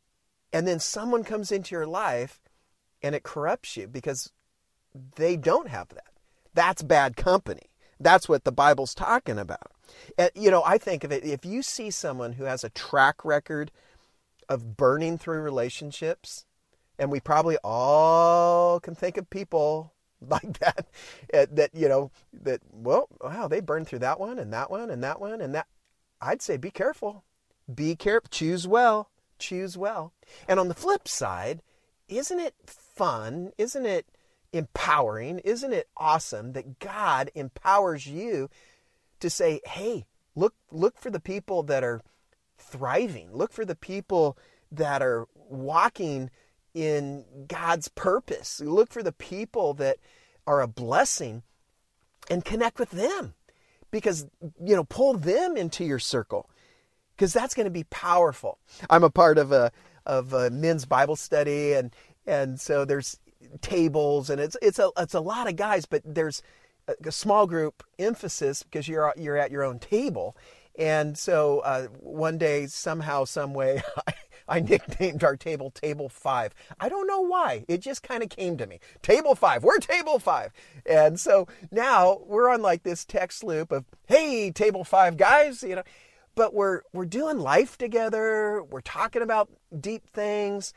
and 0.52 0.68
then 0.68 0.78
someone 0.78 1.24
comes 1.24 1.50
into 1.50 1.74
your 1.74 1.86
life 1.86 2.38
and 3.02 3.14
it 3.14 3.22
corrupts 3.22 3.78
you 3.78 3.86
because 3.86 4.30
they 5.16 5.34
don't 5.34 5.68
have 5.68 5.88
that. 5.88 6.12
That's 6.52 6.82
bad 6.82 7.16
company. 7.16 7.70
That's 7.98 8.28
what 8.28 8.44
the 8.44 8.52
Bible's 8.52 8.94
talking 8.94 9.38
about. 9.38 9.72
And, 10.18 10.30
you 10.34 10.50
know, 10.50 10.62
I 10.66 10.76
think 10.76 11.02
of 11.02 11.12
it 11.12 11.24
if 11.24 11.46
you 11.46 11.62
see 11.62 11.90
someone 11.90 12.34
who 12.34 12.44
has 12.44 12.62
a 12.62 12.70
track 12.70 13.24
record 13.24 13.70
of 14.50 14.76
burning 14.76 15.16
through 15.16 15.40
relationships, 15.40 16.44
and 16.98 17.10
we 17.10 17.20
probably 17.20 17.56
all 17.62 18.80
can 18.80 18.94
think 18.94 19.16
of 19.16 19.30
people 19.30 19.92
like 20.20 20.58
that. 20.58 20.86
Uh, 21.32 21.46
that 21.52 21.70
you 21.74 21.88
know 21.88 22.10
that 22.32 22.60
well, 22.72 23.08
wow, 23.20 23.48
they 23.48 23.60
burned 23.60 23.86
through 23.86 24.00
that 24.00 24.20
one 24.20 24.38
and 24.38 24.52
that 24.52 24.70
one 24.70 24.90
and 24.90 25.02
that 25.02 25.20
one 25.20 25.40
and 25.40 25.54
that. 25.54 25.66
I'd 26.20 26.42
say 26.42 26.56
be 26.56 26.70
careful. 26.70 27.24
Be 27.72 27.94
careful. 27.94 28.28
Choose 28.30 28.66
well. 28.66 29.10
Choose 29.38 29.78
well. 29.78 30.12
And 30.48 30.58
on 30.58 30.68
the 30.68 30.74
flip 30.74 31.06
side, 31.06 31.62
isn't 32.08 32.40
it 32.40 32.54
fun? 32.66 33.52
Isn't 33.56 33.86
it 33.86 34.06
empowering? 34.52 35.38
Isn't 35.40 35.72
it 35.72 35.88
awesome 35.96 36.52
that 36.54 36.80
God 36.80 37.30
empowers 37.34 38.06
you 38.06 38.48
to 39.20 39.30
say, 39.30 39.60
"Hey, 39.64 40.06
look 40.34 40.54
look 40.72 40.98
for 40.98 41.10
the 41.10 41.20
people 41.20 41.62
that 41.64 41.84
are 41.84 42.00
thriving. 42.58 43.32
Look 43.32 43.52
for 43.52 43.64
the 43.64 43.76
people 43.76 44.36
that 44.70 45.02
are 45.02 45.26
walking 45.34 46.30
in 46.78 47.24
God's 47.48 47.88
purpose. 47.88 48.60
Look 48.60 48.92
for 48.92 49.02
the 49.02 49.10
people 49.10 49.74
that 49.74 49.96
are 50.46 50.60
a 50.60 50.68
blessing 50.68 51.42
and 52.30 52.44
connect 52.44 52.78
with 52.78 52.90
them 52.90 53.34
because 53.90 54.26
you 54.64 54.76
know 54.76 54.84
pull 54.84 55.14
them 55.14 55.56
into 55.56 55.84
your 55.84 55.98
circle 55.98 56.48
because 57.16 57.32
that's 57.32 57.54
going 57.54 57.64
to 57.64 57.70
be 57.70 57.82
powerful. 57.84 58.58
I'm 58.88 59.02
a 59.02 59.10
part 59.10 59.38
of 59.38 59.50
a 59.50 59.72
of 60.06 60.32
a 60.32 60.50
men's 60.50 60.84
Bible 60.84 61.16
study 61.16 61.72
and 61.72 61.92
and 62.26 62.60
so 62.60 62.84
there's 62.84 63.18
tables 63.60 64.30
and 64.30 64.40
it's 64.40 64.56
it's 64.62 64.78
a 64.78 64.90
it's 64.98 65.14
a 65.14 65.20
lot 65.20 65.48
of 65.48 65.56
guys 65.56 65.84
but 65.84 66.02
there's 66.04 66.42
a, 66.86 66.94
a 67.06 67.12
small 67.12 67.48
group 67.48 67.82
emphasis 67.98 68.62
because 68.62 68.86
you're 68.86 69.12
you're 69.16 69.36
at 69.36 69.50
your 69.50 69.64
own 69.64 69.80
table 69.80 70.36
and 70.78 71.18
so 71.18 71.58
uh, 71.60 71.86
one 71.98 72.38
day 72.38 72.66
somehow 72.66 73.24
some 73.24 73.52
way 73.52 73.82
I, 74.48 74.60
nicknamed 74.68 75.24
our 75.24 75.36
table 75.36 75.70
Table 75.70 76.08
Five. 76.08 76.54
I 76.80 76.88
don't 76.88 77.06
know 77.06 77.20
why. 77.20 77.64
It 77.68 77.78
just 77.78 78.02
kind 78.02 78.22
of 78.22 78.28
came 78.28 78.56
to 78.58 78.66
me. 78.66 78.80
Table 79.02 79.34
Five. 79.34 79.64
We're 79.64 79.78
Table 79.78 80.18
Five. 80.18 80.52
And 80.86 81.18
so 81.18 81.46
now 81.70 82.20
we're 82.26 82.48
on 82.48 82.62
like 82.62 82.82
this 82.82 83.04
text 83.04 83.44
loop 83.44 83.72
of, 83.72 83.84
hey, 84.06 84.50
Table 84.50 84.84
Five 84.84 85.16
guys, 85.16 85.62
you 85.62 85.76
know. 85.76 85.82
But 86.34 86.54
we're 86.54 86.82
we're 86.92 87.06
doing 87.06 87.38
life 87.38 87.76
together. 87.78 88.62
We're 88.62 88.80
talking 88.80 89.22
about 89.22 89.50
deep 89.80 90.06
things, 90.08 90.72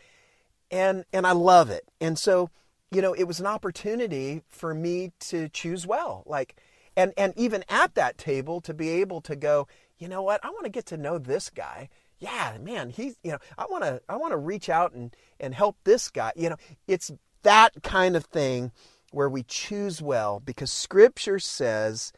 and 0.71 1.05
and 1.13 1.27
I 1.27 1.33
love 1.33 1.69
it. 1.69 1.83
And 1.99 2.17
so, 2.17 2.49
you 2.91 3.01
know, 3.01 3.13
it 3.13 3.25
was 3.25 3.39
an 3.39 3.45
opportunity 3.45 4.41
for 4.47 4.73
me 4.73 5.11
to 5.19 5.49
choose 5.49 5.85
well. 5.85 6.23
Like, 6.25 6.55
and 6.97 7.13
and 7.15 7.33
even 7.37 7.63
at 7.69 7.93
that 7.93 8.17
table 8.17 8.59
to 8.61 8.73
be 8.73 8.89
able 8.89 9.21
to 9.21 9.35
go, 9.35 9.67
you 9.99 10.07
know 10.07 10.23
what? 10.23 10.43
I 10.43 10.49
want 10.49 10.63
to 10.63 10.71
get 10.71 10.87
to 10.87 10.97
know 10.97 11.19
this 11.19 11.51
guy 11.51 11.89
yeah, 12.21 12.55
man, 12.61 12.91
he's, 12.91 13.17
you 13.23 13.31
know, 13.31 13.39
I 13.57 13.65
want 13.69 13.83
to, 13.83 13.99
I 14.07 14.15
want 14.15 14.31
to 14.31 14.37
reach 14.37 14.69
out 14.69 14.93
and, 14.93 15.13
and 15.39 15.55
help 15.55 15.75
this 15.83 16.09
guy. 16.09 16.31
You 16.35 16.51
know, 16.51 16.55
it's 16.87 17.11
that 17.41 17.71
kind 17.81 18.15
of 18.15 18.25
thing 18.25 18.71
where 19.11 19.27
we 19.27 19.41
choose 19.43 20.01
well 20.03 20.39
because 20.39 20.71
scripture 20.71 21.39
says, 21.39 22.13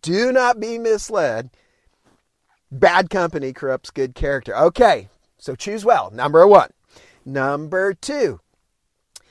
do 0.00 0.30
not 0.32 0.60
be 0.60 0.78
misled. 0.78 1.50
Bad 2.70 3.10
company 3.10 3.52
corrupts 3.52 3.90
good 3.90 4.14
character. 4.14 4.56
Okay, 4.56 5.08
so 5.38 5.56
choose 5.56 5.84
well. 5.84 6.10
Number 6.12 6.46
one. 6.46 6.70
Number 7.24 7.94
two 7.94 8.40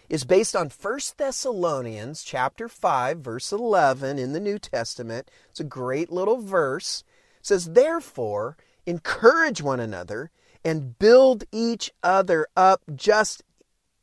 is 0.10 0.26
based 0.26 0.58
on 0.58 0.70
1 0.70 1.00
Thessalonians 1.18 2.22
chapter 2.22 2.68
5 2.68 3.20
verse 3.20 3.54
11 3.54 4.20
in 4.20 4.34
the 4.34 4.42
New 4.42 4.60
Testament. 4.60 5.32
It's 5.50 5.62
a 5.62 5.66
great 5.66 6.12
little 6.12 6.42
verse. 6.42 7.06
It 7.40 7.48
says, 7.48 7.72
"Therefore, 7.72 8.58
encourage 8.92 9.62
one 9.62 9.80
another, 9.80 10.30
and 10.64 11.00
build 11.00 11.46
each 11.52 11.92
other 12.04 12.46
up 12.56 12.82
just 12.96 13.42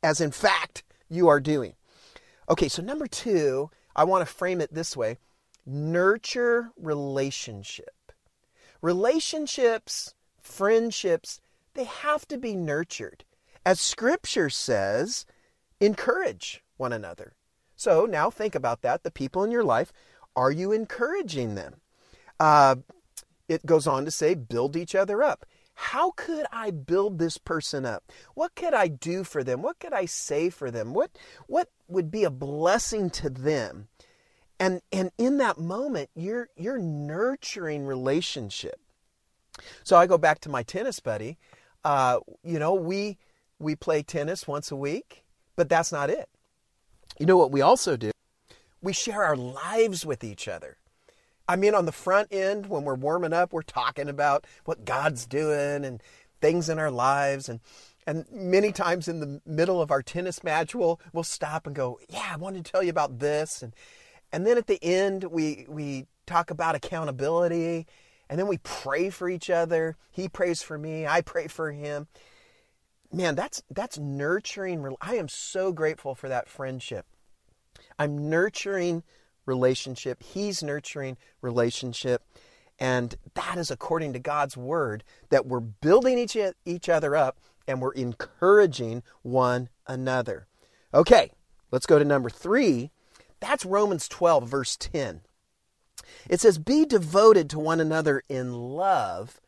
as 0.03 0.19
in 0.19 0.31
fact 0.31 0.83
you 1.07 1.27
are 1.27 1.39
doing. 1.39 1.73
Okay, 2.49 2.67
so 2.67 2.81
number 2.81 3.07
two, 3.07 3.69
I 3.95 4.03
want 4.03 4.27
to 4.27 4.33
frame 4.33 4.59
it 4.59 4.73
this 4.73 4.97
way 4.97 5.17
nurture 5.65 6.71
relationship. 6.75 8.11
Relationships, 8.81 10.15
friendships, 10.41 11.39
they 11.75 11.83
have 11.83 12.27
to 12.27 12.37
be 12.37 12.55
nurtured. 12.55 13.23
As 13.65 13.79
scripture 13.79 14.49
says, 14.49 15.25
encourage 15.79 16.63
one 16.77 16.91
another. 16.93 17.35
So 17.75 18.05
now 18.05 18.31
think 18.31 18.55
about 18.55 18.81
that. 18.81 19.03
The 19.03 19.11
people 19.11 19.43
in 19.43 19.51
your 19.51 19.63
life, 19.63 19.93
are 20.35 20.51
you 20.51 20.71
encouraging 20.71 21.53
them? 21.53 21.81
Uh, 22.39 22.77
it 23.49 23.65
goes 23.65 23.87
on 23.87 24.05
to 24.05 24.11
say, 24.11 24.35
build 24.35 24.77
each 24.77 24.95
other 24.95 25.21
up. 25.21 25.45
How 25.73 26.11
could 26.11 26.45
I 26.51 26.71
build 26.71 27.19
this 27.19 27.37
person 27.37 27.85
up? 27.85 28.11
What 28.35 28.53
could 28.53 28.73
I 28.73 28.87
do 28.87 29.23
for 29.23 29.43
them? 29.43 29.61
What 29.61 29.79
could 29.79 29.93
I 29.93 30.05
say 30.05 30.49
for 30.49 30.69
them? 30.69 30.93
What, 30.93 31.11
what 31.47 31.69
would 31.87 32.11
be 32.11 32.23
a 32.23 32.29
blessing 32.29 33.09
to 33.11 33.29
them? 33.29 33.87
And, 34.59 34.81
and 34.91 35.11
in 35.17 35.37
that 35.37 35.57
moment, 35.57 36.09
you're, 36.15 36.49
you're 36.57 36.77
nurturing 36.77 37.85
relationship. 37.85 38.79
So 39.83 39.95
I 39.95 40.05
go 40.05 40.17
back 40.17 40.39
to 40.41 40.49
my 40.49 40.63
tennis 40.63 40.99
buddy. 40.99 41.37
Uh, 41.85 42.19
you 42.43 42.59
know, 42.59 42.73
we, 42.73 43.17
we 43.57 43.75
play 43.75 44.03
tennis 44.03 44.47
once 44.47 44.71
a 44.71 44.75
week, 44.75 45.23
but 45.55 45.69
that's 45.69 45.93
not 45.93 46.09
it. 46.09 46.29
You 47.19 47.25
know 47.25 47.37
what 47.37 47.51
we 47.51 47.61
also 47.61 47.95
do? 47.95 48.11
We 48.81 48.91
share 48.91 49.23
our 49.23 49.37
lives 49.37 50.05
with 50.05 50.25
each 50.25 50.47
other. 50.49 50.78
I 51.49 51.55
mean, 51.55 51.73
on 51.73 51.87
the 51.87 51.91
front 51.91 52.31
end, 52.31 52.67
when 52.67 52.83
we're 52.83 52.93
warming 52.93 53.33
up, 53.33 53.53
we're 53.53 53.63
talking 53.63 54.07
about 54.07 54.45
what 54.65 54.85
God's 54.85 55.25
doing 55.25 55.83
and 55.83 55.99
things 56.41 56.69
in 56.69 56.77
our 56.77 56.91
lives. 56.91 57.49
And, 57.49 57.59
and 58.05 58.25
many 58.31 58.71
times 58.71 59.07
in 59.07 59.19
the 59.19 59.41
middle 59.47 59.81
of 59.81 59.89
our 59.89 60.03
tennis 60.03 60.43
match, 60.43 60.75
we'll, 60.75 61.01
we'll 61.11 61.23
stop 61.23 61.65
and 61.65 61.75
go, 61.75 61.99
Yeah, 62.07 62.29
I 62.31 62.37
wanted 62.37 62.63
to 62.63 62.71
tell 62.71 62.83
you 62.83 62.91
about 62.91 63.17
this. 63.17 63.63
And, 63.63 63.73
and 64.31 64.45
then 64.45 64.59
at 64.59 64.67
the 64.67 64.77
end, 64.83 65.23
we, 65.23 65.65
we 65.67 66.05
talk 66.27 66.51
about 66.51 66.75
accountability. 66.75 67.87
And 68.29 68.37
then 68.37 68.45
we 68.45 68.59
pray 68.59 69.09
for 69.09 69.27
each 69.27 69.49
other. 69.49 69.97
He 70.11 70.29
prays 70.29 70.61
for 70.61 70.77
me. 70.77 71.07
I 71.07 71.21
pray 71.21 71.47
for 71.47 71.71
him. 71.71 72.05
Man, 73.11 73.33
that's 73.33 73.63
that's 73.71 73.97
nurturing. 73.97 74.95
I 75.01 75.15
am 75.15 75.27
so 75.27 75.71
grateful 75.71 76.13
for 76.13 76.29
that 76.29 76.47
friendship. 76.47 77.07
I'm 77.97 78.29
nurturing 78.29 79.01
relationship. 79.49 80.23
He's 80.23 80.63
nurturing 80.63 81.17
relationship. 81.41 82.23
And 82.79 83.15
that 83.33 83.57
is 83.57 83.69
according 83.69 84.13
to 84.13 84.19
God's 84.19 84.55
word 84.55 85.03
that 85.29 85.45
we're 85.45 85.59
building 85.59 86.17
each, 86.17 86.37
each 86.65 86.87
other 86.87 87.15
up 87.15 87.37
and 87.67 87.81
we're 87.81 87.91
encouraging 87.91 89.03
one 89.21 89.67
another. 89.85 90.47
Okay, 90.93 91.31
let's 91.71 91.85
go 91.85 91.99
to 91.99 92.05
number 92.05 92.29
three. 92.29 92.91
That's 93.41 93.65
Romans 93.65 94.07
12, 94.07 94.47
verse 94.47 94.77
10. 94.77 95.21
It 96.29 96.39
says, 96.39 96.57
Be 96.57 96.85
devoted 96.85 97.49
to 97.49 97.59
one 97.59 97.79
another 97.81 98.23
in 98.29 98.53
love, 98.53 99.41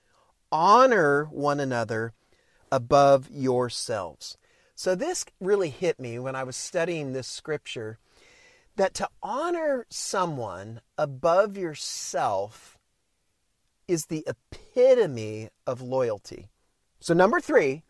honor 0.52 1.26
one 1.26 1.60
another 1.60 2.14
above 2.72 3.30
yourselves. 3.32 4.38
So, 4.76 4.96
this 4.96 5.26
really 5.40 5.70
hit 5.70 6.00
me 6.00 6.20
when 6.20 6.36
I 6.36 6.44
was 6.44 6.56
studying 6.56 7.14
this 7.14 7.28
scripture 7.28 8.00
that 8.76 8.94
to 8.96 9.10
honor 9.22 9.86
someone 9.90 10.82
above 10.98 11.58
yourself 11.58 12.78
is 13.88 14.06
the 14.06 14.26
epitome 14.28 15.50
of 15.68 15.82
loyalty. 15.82 16.50
So, 17.00 17.14
number 17.14 17.40
three, 17.40 17.84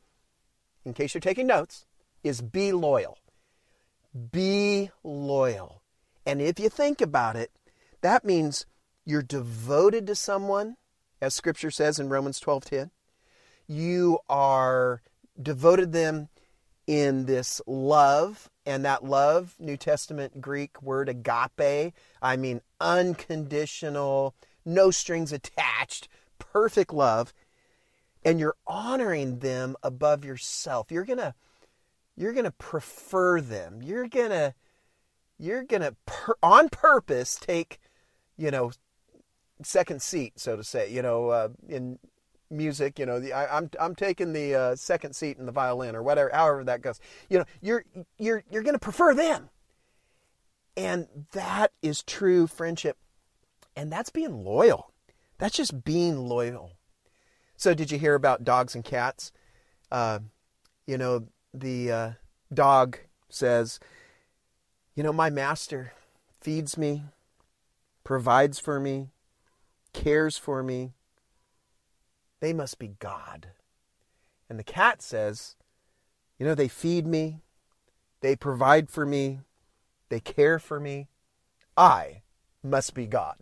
in 0.86 0.94
case 0.94 1.14
you're 1.14 1.22
taking 1.22 1.48
notes, 1.48 1.86
is 2.24 2.42
be 2.42 2.72
loyal. 2.72 3.18
Be 4.32 4.90
loyal. 5.04 5.82
And 6.26 6.42
if 6.42 6.60
you 6.60 6.70
think 6.70 7.02
about 7.02 7.36
it, 7.36 7.52
that 8.02 8.26
means 8.26 8.66
you're 9.06 9.22
devoted 9.22 10.08
to 10.08 10.16
someone, 10.16 10.78
as 11.22 11.34
scripture 11.34 11.72
says 11.72 12.00
in 12.00 12.10
Romans 12.10 12.40
12:10. 12.40 12.92
You 13.68 14.20
are 14.30 15.02
devoted 15.42 15.92
them 15.94 16.30
in 16.88 17.26
this 17.26 17.62
love 17.66 18.50
and 18.66 18.86
that 18.86 19.04
love, 19.04 19.56
New 19.60 19.78
Testament 19.78 20.42
Greek 20.42 20.82
word 20.82 21.10
agape, 21.10 21.94
I 22.22 22.36
mean 22.38 22.62
unconditional, 22.80 24.36
no 24.66 24.92
strings 24.92 25.32
attached, 25.32 26.08
perfect 26.40 26.94
love. 26.94 27.34
And 28.24 28.40
you're 28.40 28.56
honoring 28.68 29.40
them 29.40 29.76
above 29.82 30.24
yourself. 30.24 30.92
You're 30.92 31.06
going 31.06 31.18
to 31.18 31.34
you're 32.16 32.34
going 32.34 32.46
to 32.46 32.52
prefer 32.52 33.42
them. 33.42 33.82
You're 33.82 34.08
going 34.08 34.30
to 34.30 34.54
you're 35.40 35.64
going 35.64 35.82
to 35.82 35.96
per, 36.06 36.36
on 36.44 36.70
purpose 36.70 37.36
take, 37.36 37.80
you 38.38 38.52
know, 38.52 38.72
second 39.64 40.04
seat, 40.04 40.40
so 40.40 40.56
to 40.56 40.64
say. 40.64 40.92
You 40.92 41.02
know, 41.02 41.30
uh, 41.30 41.50
in 41.68 41.98
music. 42.52 43.00
You 43.00 43.06
know, 43.06 43.20
the, 43.20 43.34
I, 43.34 43.58
am 43.58 43.64
I'm, 43.64 43.70
I'm 43.80 43.96
taking 43.96 44.34
the 44.34 44.56
uh, 44.56 44.76
second 44.76 45.16
seat 45.16 45.38
in 45.38 45.46
the 45.46 45.52
violin 45.52 45.96
or 45.96 46.04
whatever, 46.04 46.30
however 46.34 46.64
that 46.66 46.82
goes. 46.82 47.00
You 47.30 47.40
know, 47.40 47.46
you're 47.62 47.86
you're 48.18 48.44
you're 48.50 48.64
going 48.64 48.76
to 48.76 48.80
prefer 48.80 49.14
them, 49.14 49.50
and 50.76 51.08
that 51.34 51.72
is 51.82 52.04
true 52.04 52.48
friendship, 52.48 52.98
and 53.76 53.92
that's 53.92 54.10
being 54.10 54.44
loyal. 54.44 54.92
That's 55.38 55.58
just 55.58 55.84
being 55.84 56.18
loyal. 56.18 56.74
So, 57.58 57.74
did 57.74 57.92
you 57.92 57.98
hear 57.98 58.16
about 58.16 58.44
dogs 58.44 58.76
and 58.76 58.84
cats? 58.84 59.32
Uh, 59.92 60.20
you 60.86 60.98
know, 60.98 61.28
the 61.54 61.92
uh, 61.92 62.12
dog 62.54 62.98
says, 63.30 63.80
You 64.96 65.04
know, 65.04 65.14
my 65.14 65.30
master 65.30 65.94
feeds 66.40 66.78
me, 66.78 67.04
provides 68.04 68.60
for 68.60 68.80
me, 68.80 69.10
cares 69.94 70.38
for 70.38 70.64
me. 70.64 70.94
They 72.42 72.54
must 72.54 72.80
be 72.80 72.96
God. 73.00 73.48
And 74.50 74.60
the 74.60 74.64
cat 74.64 75.02
says, 75.02 75.56
You 76.38 76.46
know, 76.46 76.56
they 76.56 76.68
feed 76.68 77.08
me, 77.08 77.40
they 78.20 78.36
provide 78.36 78.90
for 78.90 79.06
me, 79.06 79.40
they 80.10 80.20
care 80.20 80.60
for 80.60 80.80
me. 80.80 81.08
I 81.78 82.24
must 82.64 82.94
be 82.94 83.08
God. 83.08 83.38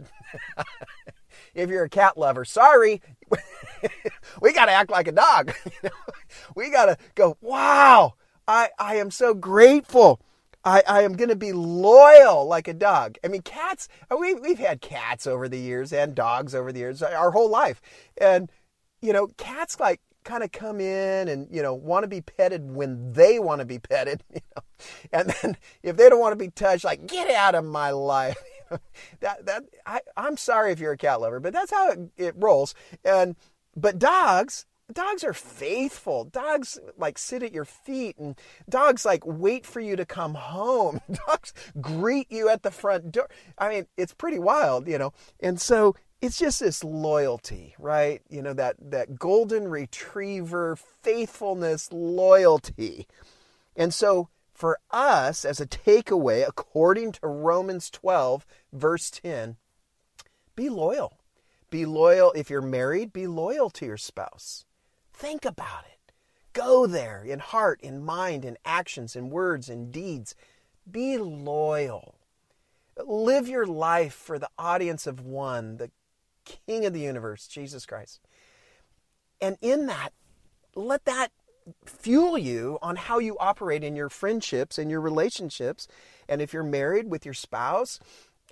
if 1.55 1.69
you're 1.69 1.85
a 1.85 1.89
cat 1.89 2.17
lover, 2.17 2.45
sorry. 2.45 3.01
we 4.41 4.53
got 4.53 4.65
to 4.65 4.71
act 4.71 4.91
like 4.91 5.07
a 5.07 5.13
dog. 5.13 5.53
we 6.55 6.69
got 6.69 6.85
to 6.85 6.97
go, 7.15 7.37
wow, 7.41 8.13
I, 8.47 8.69
I 8.77 8.95
am 8.97 9.11
so 9.11 9.33
grateful. 9.33 10.21
I, 10.63 10.83
I 10.87 11.01
am 11.03 11.13
going 11.13 11.29
to 11.29 11.35
be 11.37 11.53
loyal 11.53 12.45
like 12.45 12.67
a 12.67 12.73
dog. 12.73 13.17
I 13.23 13.29
mean, 13.29 13.41
cats, 13.41 13.87
we, 14.15 14.33
we've 14.33 14.59
had 14.59 14.81
cats 14.81 15.25
over 15.25 15.47
the 15.47 15.57
years 15.57 15.93
and 15.93 16.13
dogs 16.13 16.53
over 16.53 16.71
the 16.71 16.79
years, 16.79 17.01
our 17.01 17.31
whole 17.31 17.49
life. 17.49 17.81
And, 18.19 18.51
you 19.01 19.13
know, 19.13 19.27
cats 19.37 19.79
like 19.79 20.01
kind 20.23 20.43
of 20.43 20.51
come 20.51 20.79
in 20.79 21.27
and, 21.27 21.47
you 21.49 21.61
know, 21.61 21.73
want 21.73 22.03
to 22.03 22.07
be 22.07 22.21
petted 22.21 22.71
when 22.71 23.13
they 23.13 23.39
want 23.39 23.59
to 23.59 23.65
be 23.65 23.79
petted. 23.79 24.23
You 24.33 24.41
know? 24.55 24.63
And 25.11 25.35
then 25.41 25.57
if 25.83 25.97
they 25.97 26.07
don't 26.07 26.21
want 26.21 26.31
to 26.31 26.37
be 26.37 26.51
touched, 26.51 26.85
like, 26.85 27.05
get 27.05 27.29
out 27.29 27.55
of 27.55 27.65
my 27.65 27.91
life. 27.91 28.37
that 29.19 29.45
that 29.45 29.63
I, 29.85 30.01
I'm 30.15 30.37
sorry 30.37 30.71
if 30.71 30.79
you're 30.79 30.93
a 30.93 30.97
cat 30.97 31.19
lover, 31.19 31.39
but 31.39 31.51
that's 31.53 31.71
how 31.71 31.91
it, 31.91 31.99
it 32.17 32.35
rolls. 32.37 32.75
And 33.03 33.35
but 33.75 33.99
dogs, 33.99 34.65
dogs 34.93 35.23
are 35.23 35.33
faithful. 35.33 36.25
Dogs 36.25 36.79
like 36.97 37.17
sit 37.17 37.43
at 37.43 37.51
your 37.51 37.65
feet 37.65 38.17
and 38.17 38.39
dogs 38.69 39.05
like 39.05 39.23
wait 39.25 39.65
for 39.65 39.79
you 39.79 39.95
to 39.95 40.05
come 40.05 40.35
home. 40.35 41.01
Dogs 41.27 41.53
greet 41.79 42.31
you 42.31 42.49
at 42.49 42.63
the 42.63 42.71
front 42.71 43.11
door. 43.11 43.29
I 43.57 43.69
mean, 43.69 43.87
it's 43.97 44.13
pretty 44.13 44.39
wild, 44.39 44.87
you 44.87 44.97
know. 44.97 45.13
And 45.39 45.59
so 45.59 45.95
it's 46.21 46.37
just 46.37 46.59
this 46.59 46.83
loyalty, 46.83 47.75
right? 47.79 48.21
You 48.29 48.41
know, 48.41 48.53
that 48.53 48.75
that 48.91 49.17
golden 49.17 49.67
retriever 49.67 50.75
faithfulness, 50.75 51.91
loyalty. 51.91 53.07
And 53.75 53.93
so 53.93 54.29
for 54.53 54.79
us 54.91 55.45
as 55.45 55.61
a 55.61 55.65
takeaway, 55.65 56.45
according 56.45 57.13
to 57.13 57.27
Romans 57.27 57.89
12, 57.89 58.45
verse 58.73 59.09
10, 59.09 59.55
be 60.55 60.67
loyal. 60.67 61.19
Be 61.69 61.85
loyal. 61.85 62.33
If 62.33 62.49
you're 62.49 62.61
married, 62.61 63.13
be 63.13 63.27
loyal 63.27 63.69
to 63.69 63.85
your 63.85 63.97
spouse. 63.97 64.65
Think 65.13 65.45
about 65.45 65.85
it. 65.85 66.11
Go 66.51 66.87
there 66.87 67.23
in 67.23 67.39
heart, 67.39 67.79
in 67.81 68.03
mind, 68.03 68.43
in 68.43 68.57
actions, 68.65 69.15
in 69.15 69.29
words, 69.29 69.69
in 69.69 69.91
deeds. 69.91 70.35
Be 70.89 71.17
loyal. 71.17 72.15
Live 73.05 73.47
your 73.47 73.65
life 73.65 74.13
for 74.13 74.37
the 74.37 74.49
audience 74.57 75.07
of 75.07 75.21
one, 75.21 75.77
the 75.77 75.91
King 76.65 76.85
of 76.85 76.93
the 76.93 77.01
universe, 77.01 77.47
Jesus 77.47 77.85
Christ. 77.85 78.19
And 79.41 79.57
in 79.61 79.85
that, 79.87 80.09
let 80.75 81.05
that 81.05 81.31
fuel 81.85 82.37
you 82.37 82.77
on 82.81 82.95
how 82.95 83.19
you 83.19 83.37
operate 83.39 83.83
in 83.83 83.95
your 83.95 84.09
friendships 84.09 84.77
and 84.77 84.89
your 84.89 85.01
relationships. 85.01 85.87
And 86.27 86.41
if 86.41 86.53
you're 86.53 86.63
married 86.63 87.09
with 87.09 87.25
your 87.25 87.33
spouse, 87.33 87.99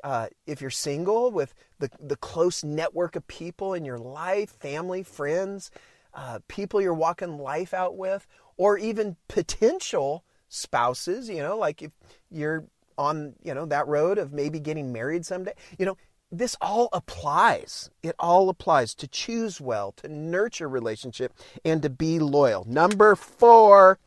uh, 0.04 0.28
if 0.46 0.62
you're 0.62 0.70
single 0.70 1.32
with 1.32 1.54
the, 1.80 1.90
the 2.00 2.16
close 2.16 2.64
network 2.64 3.16
of 3.16 3.28
people 3.28 3.74
in 3.74 3.86
your 3.86 3.98
life, 3.98 4.52
family, 4.52 5.04
friends, 5.04 5.72
uh, 6.14 6.40
people 6.48 6.82
you're 6.82 6.94
walking 6.94 7.38
life 7.38 7.74
out 7.74 7.98
with, 7.98 8.28
or 8.58 8.78
even 8.78 9.16
potential 9.28 10.24
spouses, 10.50 11.30
you 11.30 11.42
know, 11.42 11.58
like 11.58 11.82
if 11.82 11.94
you're 12.30 12.66
on, 12.98 13.34
you 13.44 13.54
know, 13.54 13.66
that 13.66 13.88
road 13.88 14.18
of 14.18 14.34
maybe 14.34 14.60
getting 14.60 14.92
married 14.92 15.26
someday, 15.26 15.54
you 15.78 15.86
know, 15.86 15.98
this 16.32 16.56
all 16.62 16.90
applies. 16.92 17.90
It 18.04 18.16
all 18.20 18.50
applies 18.50 18.94
to 18.96 19.08
choose 19.08 19.62
well, 19.62 19.94
to 19.94 20.08
nurture 20.08 20.68
relationship, 20.68 21.34
and 21.64 21.82
to 21.82 21.90
be 21.90 22.20
loyal. 22.20 22.66
Number 22.66 23.16
four, 23.16 24.00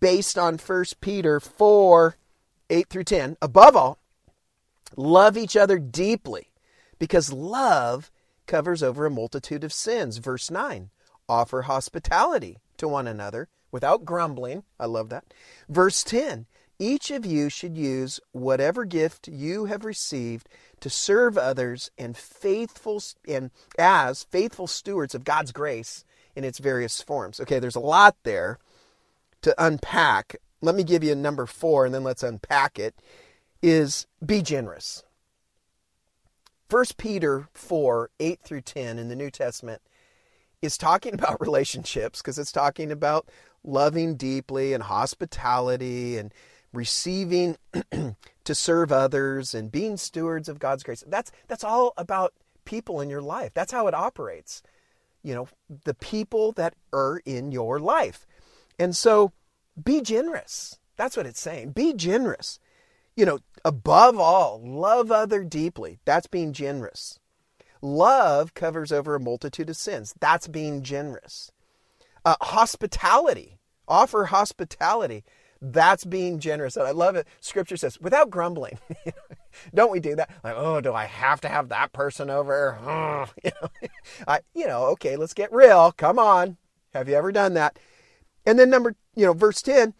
based 0.00 0.38
on 0.38 0.58
1 0.58 0.84
Peter 1.00 1.40
4 1.40 2.16
8 2.70 2.88
through 2.88 3.04
10, 3.04 3.36
above 3.42 3.76
all, 3.76 3.98
love 4.96 5.36
each 5.36 5.56
other 5.56 5.78
deeply 5.78 6.48
because 6.98 7.32
love 7.32 8.10
covers 8.46 8.82
over 8.82 9.04
a 9.04 9.10
multitude 9.10 9.64
of 9.64 9.72
sins. 9.72 10.18
Verse 10.18 10.50
9, 10.50 10.90
offer 11.28 11.62
hospitality 11.62 12.58
to 12.78 12.88
one 12.88 13.06
another 13.06 13.48
without 13.70 14.04
grumbling. 14.04 14.62
I 14.78 14.86
love 14.86 15.10
that. 15.10 15.24
Verse 15.68 16.02
10, 16.04 16.46
each 16.82 17.12
of 17.12 17.24
you 17.24 17.48
should 17.48 17.76
use 17.76 18.18
whatever 18.32 18.84
gift 18.84 19.28
you 19.28 19.66
have 19.66 19.84
received 19.84 20.48
to 20.80 20.90
serve 20.90 21.38
others 21.38 21.92
and 21.96 22.16
faithful 22.16 23.00
and 23.26 23.52
as 23.78 24.24
faithful 24.24 24.66
stewards 24.66 25.14
of 25.14 25.22
God's 25.22 25.52
grace 25.52 26.04
in 26.34 26.42
its 26.42 26.58
various 26.58 27.00
forms. 27.00 27.38
Okay, 27.38 27.60
there's 27.60 27.76
a 27.76 27.80
lot 27.80 28.16
there 28.24 28.58
to 29.42 29.54
unpack. 29.64 30.34
Let 30.60 30.74
me 30.74 30.82
give 30.82 31.04
you 31.04 31.14
number 31.14 31.46
4 31.46 31.86
and 31.86 31.94
then 31.94 32.02
let's 32.02 32.24
unpack 32.24 32.80
it 32.80 32.96
is 33.62 34.08
be 34.24 34.42
generous. 34.42 35.04
1 36.68 36.84
Peter 36.96 37.48
4, 37.54 38.10
8 38.18 38.40
through 38.42 38.62
10 38.62 38.98
in 38.98 39.08
the 39.08 39.14
New 39.14 39.30
Testament 39.30 39.82
is 40.60 40.76
talking 40.76 41.14
about 41.18 41.40
relationships 41.40 42.20
because 42.20 42.40
it's 42.40 42.50
talking 42.50 42.90
about 42.90 43.28
loving 43.62 44.16
deeply 44.16 44.72
and 44.72 44.82
hospitality 44.82 46.18
and 46.18 46.34
receiving 46.72 47.56
to 48.44 48.54
serve 48.54 48.92
others 48.92 49.54
and 49.54 49.70
being 49.70 49.96
stewards 49.96 50.48
of 50.48 50.58
God's 50.58 50.82
grace. 50.82 51.04
That's 51.06 51.32
that's 51.48 51.64
all 51.64 51.92
about 51.96 52.32
people 52.64 53.00
in 53.00 53.10
your 53.10 53.22
life. 53.22 53.52
That's 53.54 53.72
how 53.72 53.86
it 53.86 53.94
operates. 53.94 54.62
You 55.22 55.34
know, 55.34 55.48
the 55.84 55.94
people 55.94 56.52
that 56.52 56.74
are 56.92 57.20
in 57.24 57.52
your 57.52 57.78
life. 57.78 58.26
And 58.78 58.96
so 58.96 59.32
be 59.82 60.00
generous. 60.00 60.78
That's 60.96 61.16
what 61.16 61.26
it's 61.26 61.40
saying. 61.40 61.70
Be 61.70 61.92
generous. 61.92 62.58
You 63.16 63.26
know, 63.26 63.38
above 63.64 64.18
all, 64.18 64.60
love 64.64 65.12
other 65.12 65.44
deeply. 65.44 65.98
That's 66.04 66.26
being 66.26 66.52
generous. 66.52 67.18
Love 67.80 68.54
covers 68.54 68.92
over 68.92 69.14
a 69.14 69.20
multitude 69.20 69.68
of 69.68 69.76
sins. 69.76 70.14
That's 70.20 70.48
being 70.48 70.82
generous. 70.82 71.52
Uh, 72.24 72.36
hospitality. 72.40 73.58
Offer 73.88 74.26
hospitality. 74.26 75.24
That's 75.64 76.04
being 76.04 76.40
generous. 76.40 76.76
And 76.76 76.88
I 76.88 76.90
love 76.90 77.14
it. 77.14 77.28
Scripture 77.40 77.76
says, 77.76 78.00
without 78.00 78.30
grumbling. 78.30 78.78
Don't 79.74 79.92
we 79.92 80.00
do 80.00 80.16
that? 80.16 80.28
Like, 80.42 80.54
oh, 80.56 80.80
do 80.80 80.92
I 80.92 81.04
have 81.04 81.40
to 81.42 81.48
have 81.48 81.68
that 81.68 81.92
person 81.92 82.28
over? 82.28 82.78
You, 83.44 83.52
know, 83.62 83.68
I, 84.26 84.40
you 84.54 84.66
know, 84.66 84.86
okay, 84.86 85.16
let's 85.16 85.34
get 85.34 85.52
real. 85.52 85.92
Come 85.92 86.18
on. 86.18 86.56
Have 86.92 87.08
you 87.08 87.14
ever 87.14 87.30
done 87.30 87.54
that? 87.54 87.78
And 88.44 88.58
then 88.58 88.68
number, 88.68 88.96
you 89.14 89.24
know, 89.24 89.32
verse 89.32 89.62
10, 89.62 89.94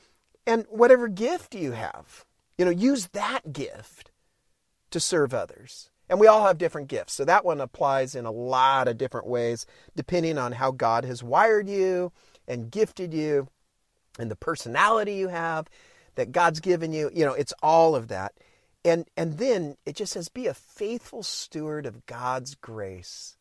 and 0.45 0.67
whatever 0.69 1.07
gift 1.07 1.55
you 1.55 1.73
have, 1.73 2.25
you 2.59 2.65
know, 2.65 2.71
use 2.73 3.09
that 3.09 3.53
gift 3.53 4.11
to 4.91 4.99
serve 4.99 5.33
others. 5.33 5.91
And 6.09 6.19
we 6.19 6.27
all 6.27 6.45
have 6.47 6.59
different 6.59 6.89
gifts. 6.89 7.15
So 7.15 7.25
that 7.25 7.45
one 7.45 7.61
applies 7.61 8.17
in 8.17 8.27
a 8.27 8.33
lot 8.33 8.89
of 8.89 8.99
different 8.99 9.29
ways, 9.29 9.67
depending 9.95 10.37
on 10.37 10.53
how 10.53 10.73
God 10.73 11.05
has 11.05 11.23
wired 11.23 11.69
you 11.69 12.13
and 12.49 12.71
gifted 12.71 13.15
you 13.15 13.49
and 14.19 14.31
the 14.31 14.37
personality 14.37 15.15
you 15.15 15.29
have 15.29 15.69
that 16.15 16.33
God's 16.33 16.61
given 16.61 16.93
you. 16.93 17.11
You 17.13 17.25
know, 17.25 17.35
it's 17.35 17.55
all 17.63 17.95
of 17.95 18.09
that. 18.09 18.35
And 18.85 19.07
and 19.17 19.39
then 19.39 19.77
it 19.87 19.97
just 19.97 20.13
says 20.13 20.29
be 20.29 20.47
a 20.47 20.55
faithful 20.55 21.23
steward 21.23 21.87
of 21.87 22.05
God's 22.07 22.55
grace. 22.55 23.37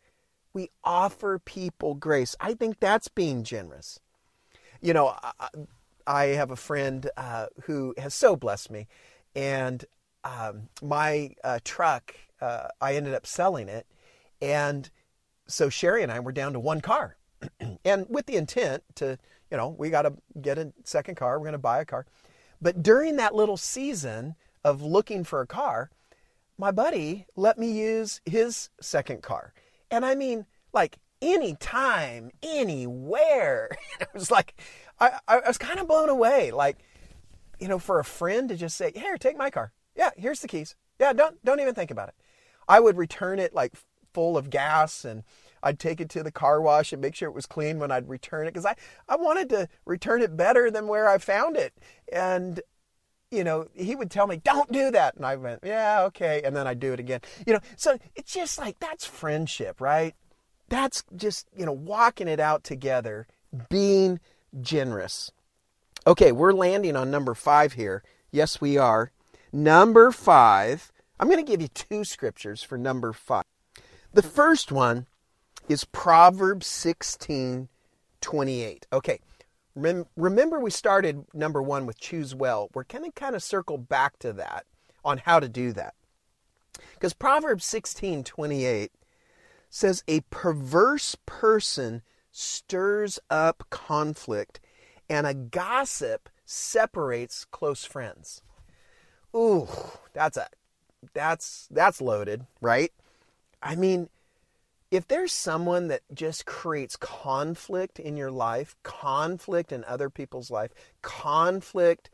We 0.53 0.69
offer 0.83 1.39
people 1.39 1.95
grace. 1.95 2.35
I 2.39 2.53
think 2.53 2.79
that's 2.79 3.07
being 3.07 3.43
generous. 3.43 3.99
You 4.81 4.93
know, 4.93 5.15
I, 5.39 5.47
I 6.05 6.23
have 6.25 6.51
a 6.51 6.55
friend 6.55 7.09
uh, 7.15 7.47
who 7.63 7.93
has 7.97 8.13
so 8.13 8.35
blessed 8.35 8.69
me, 8.69 8.87
and 9.35 9.85
um, 10.23 10.69
my 10.81 11.31
uh, 11.43 11.59
truck, 11.63 12.15
uh, 12.41 12.67
I 12.79 12.95
ended 12.95 13.13
up 13.13 13.25
selling 13.25 13.69
it, 13.69 13.87
and 14.41 14.89
so 15.47 15.69
Sherry 15.69 16.03
and 16.03 16.11
I 16.11 16.19
were 16.19 16.31
down 16.31 16.53
to 16.53 16.59
one 16.59 16.81
car, 16.81 17.17
and 17.85 18.05
with 18.09 18.25
the 18.25 18.35
intent 18.35 18.83
to 18.95 19.17
you 19.51 19.57
know, 19.57 19.75
we 19.77 19.89
got 19.89 20.03
to 20.03 20.13
get 20.41 20.57
a 20.57 20.71
second 20.83 21.15
car. 21.15 21.37
We're 21.37 21.45
going 21.45 21.51
to 21.53 21.59
buy 21.59 21.81
a 21.81 21.85
car. 21.85 22.05
But 22.61 22.81
during 22.81 23.17
that 23.17 23.35
little 23.35 23.57
season 23.57 24.35
of 24.63 24.81
looking 24.81 25.23
for 25.23 25.41
a 25.41 25.47
car, 25.47 25.91
my 26.57 26.71
buddy 26.71 27.25
let 27.35 27.57
me 27.57 27.71
use 27.71 28.21
his 28.25 28.69
second 28.79 29.21
car. 29.23 29.53
And 29.89 30.05
I 30.05 30.15
mean, 30.15 30.45
like 30.73 30.97
anytime, 31.21 32.31
anywhere. 32.41 33.69
it 33.99 34.09
was 34.13 34.31
like, 34.31 34.59
I, 34.99 35.19
I 35.27 35.39
was 35.39 35.57
kind 35.57 35.79
of 35.79 35.87
blown 35.87 36.09
away. 36.09 36.51
Like, 36.51 36.77
you 37.59 37.67
know, 37.67 37.79
for 37.79 37.99
a 37.99 38.05
friend 38.05 38.49
to 38.49 38.55
just 38.55 38.77
say, 38.77 38.91
here, 38.95 39.17
take 39.17 39.37
my 39.37 39.49
car. 39.49 39.71
Yeah, 39.95 40.11
here's 40.15 40.39
the 40.39 40.47
keys. 40.47 40.75
Yeah, 40.99 41.13
don't, 41.13 41.43
don't 41.43 41.59
even 41.59 41.75
think 41.75 41.91
about 41.91 42.09
it. 42.09 42.15
I 42.67 42.79
would 42.79 42.97
return 42.97 43.39
it 43.39 43.53
like 43.53 43.73
full 44.13 44.37
of 44.37 44.49
gas 44.49 45.03
and 45.03 45.23
I'd 45.63 45.79
take 45.79 46.01
it 46.01 46.09
to 46.09 46.23
the 46.23 46.31
car 46.31 46.61
wash 46.61 46.93
and 46.93 47.01
make 47.01 47.15
sure 47.15 47.29
it 47.29 47.35
was 47.35 47.45
clean 47.45 47.79
when 47.79 47.91
I'd 47.91 48.09
return 48.09 48.47
it 48.47 48.53
because 48.53 48.65
I, 48.65 48.75
I 49.07 49.15
wanted 49.15 49.49
to 49.49 49.67
return 49.85 50.21
it 50.21 50.35
better 50.35 50.71
than 50.71 50.87
where 50.87 51.07
I 51.07 51.17
found 51.17 51.57
it. 51.57 51.73
And 52.11 52.61
you 53.31 53.45
know, 53.45 53.67
he 53.73 53.95
would 53.95 54.11
tell 54.11 54.27
me, 54.27 54.37
don't 54.37 54.71
do 54.71 54.91
that. 54.91 55.15
And 55.15 55.25
I 55.25 55.37
went, 55.37 55.61
yeah, 55.63 56.03
okay. 56.03 56.41
And 56.43 56.55
then 56.55 56.67
I'd 56.67 56.81
do 56.81 56.91
it 56.91 56.99
again. 56.99 57.21
You 57.47 57.53
know, 57.53 57.59
so 57.77 57.97
it's 58.13 58.33
just 58.33 58.59
like 58.59 58.77
that's 58.79 59.05
friendship, 59.05 59.79
right? 59.79 60.13
That's 60.67 61.03
just, 61.15 61.47
you 61.55 61.65
know, 61.65 61.71
walking 61.71 62.27
it 62.27 62.39
out 62.39 62.63
together, 62.63 63.27
being 63.69 64.19
generous. 64.59 65.31
Okay, 66.05 66.31
we're 66.31 66.53
landing 66.53 66.95
on 66.95 67.09
number 67.09 67.33
five 67.33 67.73
here. 67.73 68.03
Yes, 68.31 68.59
we 68.59 68.77
are. 68.77 69.11
Number 69.53 70.11
five, 70.11 70.91
I'm 71.19 71.27
going 71.27 71.43
to 71.43 71.49
give 71.49 71.61
you 71.61 71.67
two 71.69 72.03
scriptures 72.03 72.63
for 72.63 72.77
number 72.77 73.13
five. 73.13 73.43
The 74.13 74.23
first 74.23 74.71
one 74.71 75.07
is 75.67 75.85
Proverbs 75.85 76.67
16 76.67 77.69
28. 78.21 78.87
Okay, 78.93 79.19
Rem- 79.75 80.05
remember 80.15 80.59
we 80.59 80.69
started 80.69 81.25
number 81.33 81.61
one 81.61 81.85
with 81.85 81.99
choose 81.99 82.35
well. 82.35 82.69
We're 82.73 82.83
going 82.83 83.05
to 83.05 83.11
kind 83.11 83.35
of 83.35 83.43
circle 83.43 83.77
back 83.77 84.19
to 84.19 84.33
that 84.33 84.65
on 85.03 85.19
how 85.19 85.39
to 85.39 85.49
do 85.49 85.73
that. 85.73 85.95
Because 86.93 87.13
Proverbs 87.13 87.65
16 87.65 88.23
28 88.23 88.91
says, 89.69 90.03
A 90.07 90.21
perverse 90.29 91.15
person 91.25 92.01
stirs 92.31 93.19
up 93.29 93.63
conflict, 93.69 94.59
and 95.09 95.25
a 95.25 95.33
gossip 95.33 96.29
separates 96.45 97.45
close 97.45 97.85
friends. 97.85 98.41
Ooh, 99.35 99.67
that's 100.13 100.37
a 100.37 100.47
that's 101.13 101.67
that's 101.71 102.01
loaded, 102.01 102.45
right? 102.59 102.91
I 103.63 103.75
mean, 103.75 104.09
if 104.91 105.07
there's 105.07 105.31
someone 105.31 105.87
that 105.87 106.01
just 106.13 106.45
creates 106.45 106.97
conflict 106.97 107.97
in 107.97 108.17
your 108.17 108.29
life, 108.29 108.75
conflict 108.83 109.71
in 109.71 109.85
other 109.85 110.09
people's 110.09 110.51
life, 110.51 110.71
conflict 111.01 112.09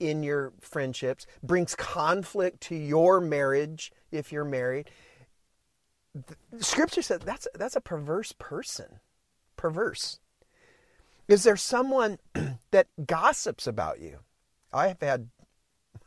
in 0.00 0.22
your 0.22 0.52
friendships, 0.58 1.26
brings 1.42 1.76
conflict 1.76 2.62
to 2.62 2.74
your 2.74 3.20
marriage 3.20 3.92
if 4.10 4.32
you're 4.32 4.46
married, 4.46 4.90
scripture 6.58 7.02
says 7.02 7.20
that's 7.24 7.46
that's 7.54 7.76
a 7.76 7.80
perverse 7.80 8.32
person. 8.32 9.00
Perverse. 9.56 10.18
Is 11.28 11.44
there 11.44 11.56
someone 11.56 12.18
that 12.70 12.88
gossips 13.06 13.66
about 13.66 14.00
you? 14.00 14.18
I 14.72 14.88
have 14.88 15.00
had 15.00 15.28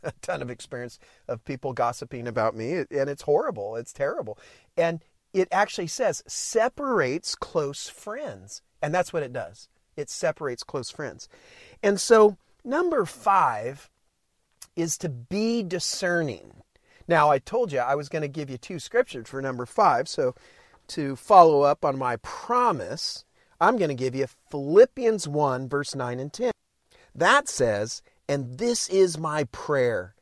a 0.03 0.11
ton 0.21 0.41
of 0.41 0.49
experience 0.49 0.99
of 1.27 1.45
people 1.45 1.73
gossiping 1.73 2.27
about 2.27 2.55
me 2.55 2.73
and 2.73 3.09
it's 3.09 3.23
horrible. 3.23 3.75
It's 3.75 3.93
terrible. 3.93 4.37
And 4.75 5.01
it 5.35 5.49
actually 5.51 5.87
says 5.87 6.23
separates 6.27 7.35
close 7.35 7.89
friends. 7.89 8.61
And 8.81 8.93
that's 8.93 9.11
what 9.11 9.23
it 9.23 9.33
does. 9.33 9.67
It 9.97 10.09
separates 10.09 10.63
close 10.63 10.89
friends. 10.89 11.27
And 11.83 11.99
so, 11.99 12.37
number 12.63 13.05
five 13.05 13.89
is 14.75 14.97
to 14.99 15.09
be 15.09 15.61
discerning. 15.61 16.63
Now, 17.07 17.29
I 17.29 17.39
told 17.39 17.71
you 17.71 17.79
I 17.79 17.95
was 17.95 18.09
going 18.09 18.21
to 18.21 18.27
give 18.29 18.49
you 18.49 18.57
two 18.57 18.79
scriptures 18.79 19.27
for 19.27 19.41
number 19.41 19.65
five. 19.65 20.07
So, 20.07 20.35
to 20.89 21.15
follow 21.15 21.63
up 21.63 21.83
on 21.83 21.97
my 21.97 22.15
promise, 22.17 23.25
I'm 23.59 23.77
going 23.77 23.89
to 23.89 23.95
give 23.95 24.15
you 24.15 24.27
Philippians 24.51 25.27
1, 25.27 25.67
verse 25.67 25.95
9 25.95 26.19
and 26.19 26.31
10. 26.31 26.51
That 27.13 27.49
says, 27.49 28.01
And 28.29 28.57
this 28.57 28.87
is 28.87 29.17
my 29.17 29.45
prayer, 29.45 30.15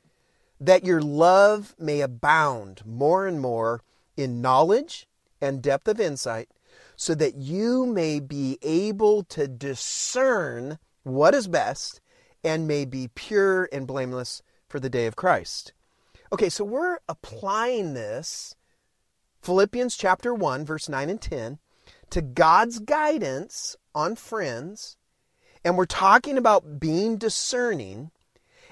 that 0.59 0.85
your 0.85 1.01
love 1.01 1.75
may 1.77 2.01
abound 2.01 2.81
more 2.85 3.27
and 3.27 3.39
more 3.39 3.81
in 4.17 4.41
knowledge 4.41 5.07
and 5.41 5.61
depth 5.61 5.87
of 5.87 5.99
insight, 5.99 6.49
so 6.95 7.15
that 7.15 7.35
you 7.35 7.85
may 7.85 8.19
be 8.19 8.57
able 8.61 9.23
to 9.23 9.47
discern 9.47 10.79
what 11.03 11.33
is 11.33 11.47
best 11.47 12.01
and 12.43 12.67
may 12.67 12.85
be 12.85 13.09
pure 13.13 13.67
and 13.71 13.87
blameless 13.87 14.41
for 14.69 14.79
the 14.79 14.89
day 14.89 15.05
of 15.05 15.15
Christ. 15.15 15.73
Okay, 16.31 16.49
so 16.49 16.63
we're 16.63 16.97
applying 17.07 17.93
this, 17.93 18.55
Philippians 19.41 19.95
chapter 19.95 20.33
1, 20.33 20.65
verse 20.65 20.89
9 20.89 21.09
and 21.09 21.21
10, 21.21 21.59
to 22.09 22.21
God's 22.21 22.79
guidance 22.79 23.75
on 23.93 24.15
friends, 24.15 24.97
and 25.63 25.77
we're 25.77 25.85
talking 25.85 26.37
about 26.37 26.79
being 26.79 27.17
discerning. 27.17 28.11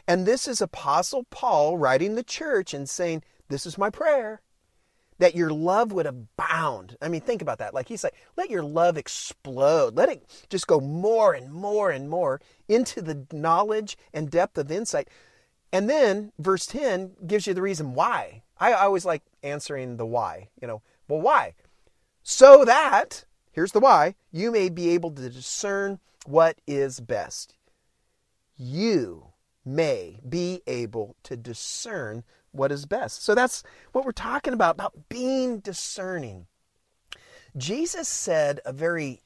And 0.07 0.25
this 0.25 0.47
is 0.47 0.61
Apostle 0.61 1.25
Paul 1.29 1.77
writing 1.77 2.15
the 2.15 2.23
church 2.23 2.73
and 2.73 2.89
saying, 2.89 3.23
This 3.47 3.65
is 3.65 3.77
my 3.77 3.89
prayer 3.89 4.41
that 5.21 5.35
your 5.35 5.51
love 5.51 5.91
would 5.91 6.07
abound. 6.07 6.97
I 6.99 7.07
mean, 7.07 7.21
think 7.21 7.43
about 7.43 7.59
that. 7.59 7.75
Like 7.75 7.87
he's 7.87 8.03
like, 8.03 8.15
let 8.37 8.49
your 8.49 8.63
love 8.63 8.97
explode. 8.97 9.95
Let 9.95 10.09
it 10.09 10.25
just 10.49 10.65
go 10.65 10.79
more 10.79 11.35
and 11.35 11.53
more 11.53 11.91
and 11.91 12.09
more 12.09 12.41
into 12.67 13.03
the 13.03 13.27
knowledge 13.31 13.99
and 14.15 14.31
depth 14.31 14.57
of 14.57 14.71
insight. 14.71 15.09
And 15.71 15.87
then 15.87 16.31
verse 16.39 16.65
10 16.65 17.17
gives 17.27 17.45
you 17.45 17.53
the 17.53 17.61
reason 17.61 17.93
why. 17.93 18.41
I 18.59 18.73
always 18.73 19.05
like 19.05 19.21
answering 19.43 19.97
the 19.97 20.07
why. 20.07 20.49
You 20.59 20.67
know, 20.67 20.81
well, 21.07 21.21
why? 21.21 21.53
So 22.23 22.65
that, 22.65 23.25
here's 23.51 23.73
the 23.73 23.79
why, 23.79 24.15
you 24.31 24.49
may 24.49 24.69
be 24.69 24.89
able 24.89 25.11
to 25.11 25.29
discern 25.29 25.99
what 26.25 26.57
is 26.65 26.99
best. 26.99 27.53
You 28.57 29.27
may 29.65 30.19
be 30.27 30.61
able 30.67 31.15
to 31.23 31.37
discern 31.37 32.23
what 32.51 32.71
is 32.71 32.85
best. 32.85 33.23
So 33.23 33.35
that's 33.35 33.63
what 33.91 34.05
we're 34.05 34.11
talking 34.11 34.53
about, 34.53 34.75
about 34.75 35.09
being 35.09 35.59
discerning. 35.59 36.47
Jesus 37.55 38.07
said 38.07 38.59
a 38.65 38.73
very 38.73 39.21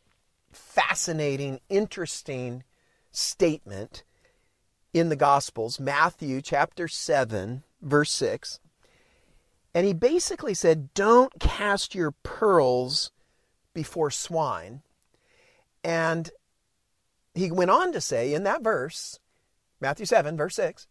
fascinating, 0.51 1.59
interesting 1.69 2.63
statement 3.11 4.03
in 4.93 5.09
the 5.09 5.15
Gospels, 5.15 5.79
Matthew 5.79 6.41
chapter 6.41 6.87
7, 6.87 7.63
verse 7.81 8.11
6. 8.11 8.59
And 9.73 9.85
he 9.85 9.93
basically 9.93 10.53
said, 10.53 10.93
Don't 10.93 11.37
cast 11.39 11.93
your 11.93 12.11
pearls 12.11 13.11
before 13.73 14.09
swine. 14.09 14.81
And 15.83 16.31
he 17.33 17.51
went 17.51 17.71
on 17.71 17.91
to 17.91 17.99
say 17.99 18.33
in 18.33 18.43
that 18.43 18.63
verse, 18.63 19.19
Matthew 19.79 20.05
7, 20.05 20.37
verse 20.37 20.55
6, 20.55 20.87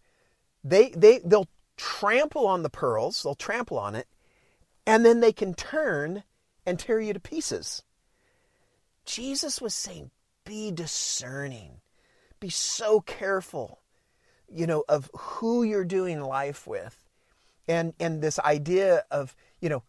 they, 0.63 0.91
they, 0.91 1.21
they'll 1.25 1.49
trample 1.77 2.47
on 2.47 2.63
the 2.63 2.71
pearls, 2.71 3.23
they'll 3.23 3.35
trample 3.35 3.79
on 3.79 3.95
it, 3.95 4.07
and 4.87 5.05
then 5.05 5.21
they 5.21 5.33
can 5.33 5.55
turn 5.55 6.25
and 6.67 6.79
tear 6.79 7.01
you 7.01 7.13
to 7.13 7.21
pieces. 7.21 7.83
Jesus 9.05 9.61
was 9.61 9.75
saying, 9.75 10.11
be 10.45 10.71
discerning, 10.71 11.81
be 12.41 12.51
so 12.51 13.01
careful, 13.01 13.81
you 14.49 14.67
know, 14.67 14.85
of 14.89 15.11
who 15.15 15.63
you're 15.63 15.85
doing 15.85 16.21
life 16.21 16.67
with. 16.67 17.01
And, 17.67 17.95
and 17.99 18.21
this 18.21 18.39
idea 18.41 19.05
of, 19.11 19.35
you 19.61 19.71
know, 19.71 19.83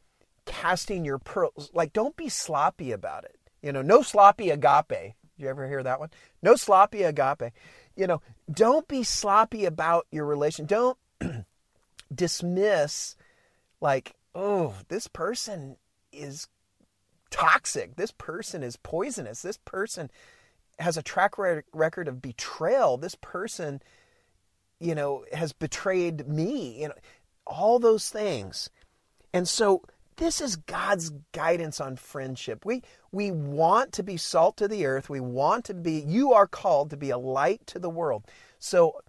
casting 0.45 1.03
your 1.03 1.19
pearls, 1.19 1.69
like 1.73 1.91
don't 1.91 2.15
be 2.15 2.29
sloppy 2.29 2.91
about 2.91 3.25
it. 3.25 3.37
You 3.61 3.73
know, 3.73 3.81
no 3.81 4.01
sloppy 4.01 4.49
agape. 4.49 4.89
Did 4.89 5.13
you 5.43 5.47
ever 5.49 5.67
hear 5.67 5.83
that 5.83 5.99
one? 5.99 6.09
No 6.41 6.55
sloppy 6.55 7.03
agape. 7.03 7.51
You 7.95 8.07
know, 8.07 8.21
don't 8.51 8.87
be 8.87 9.03
sloppy 9.03 9.65
about 9.65 10.05
your 10.11 10.25
relation. 10.25 10.65
Don't 10.65 10.97
dismiss 12.13 13.15
like, 13.81 14.15
oh, 14.33 14.75
this 14.89 15.07
person 15.07 15.77
is 16.11 16.47
toxic. 17.29 17.95
This 17.95 18.11
person 18.11 18.63
is 18.63 18.77
poisonous. 18.77 19.41
This 19.41 19.57
person 19.57 20.11
has 20.79 20.97
a 20.97 21.03
track 21.03 21.35
record 21.37 22.07
of 22.07 22.21
betrayal. 22.21 22.97
This 22.97 23.15
person, 23.15 23.81
you 24.79 24.95
know, 24.95 25.25
has 25.31 25.53
betrayed 25.53 26.27
me. 26.27 26.81
You 26.81 26.89
know, 26.89 26.95
all 27.47 27.79
those 27.79 28.09
things. 28.09 28.69
And 29.33 29.47
so 29.47 29.83
this 30.17 30.39
is 30.39 30.55
God's 30.55 31.11
guidance 31.33 31.81
on 31.81 31.95
friendship. 31.97 32.65
We 32.65 32.83
we 33.11 33.31
want 33.31 33.91
to 33.93 34.03
be 34.03 34.17
salt 34.17 34.57
to 34.57 34.67
the 34.67 34.85
earth. 34.85 35.09
We 35.09 35.19
want 35.19 35.65
to 35.65 35.73
be 35.73 36.03
you 36.07 36.33
are 36.33 36.47
called 36.47 36.89
to 36.91 36.97
be 36.97 37.09
a 37.09 37.17
light 37.17 37.65
to 37.67 37.79
the 37.79 37.89
world. 37.89 38.25
So 38.59 39.01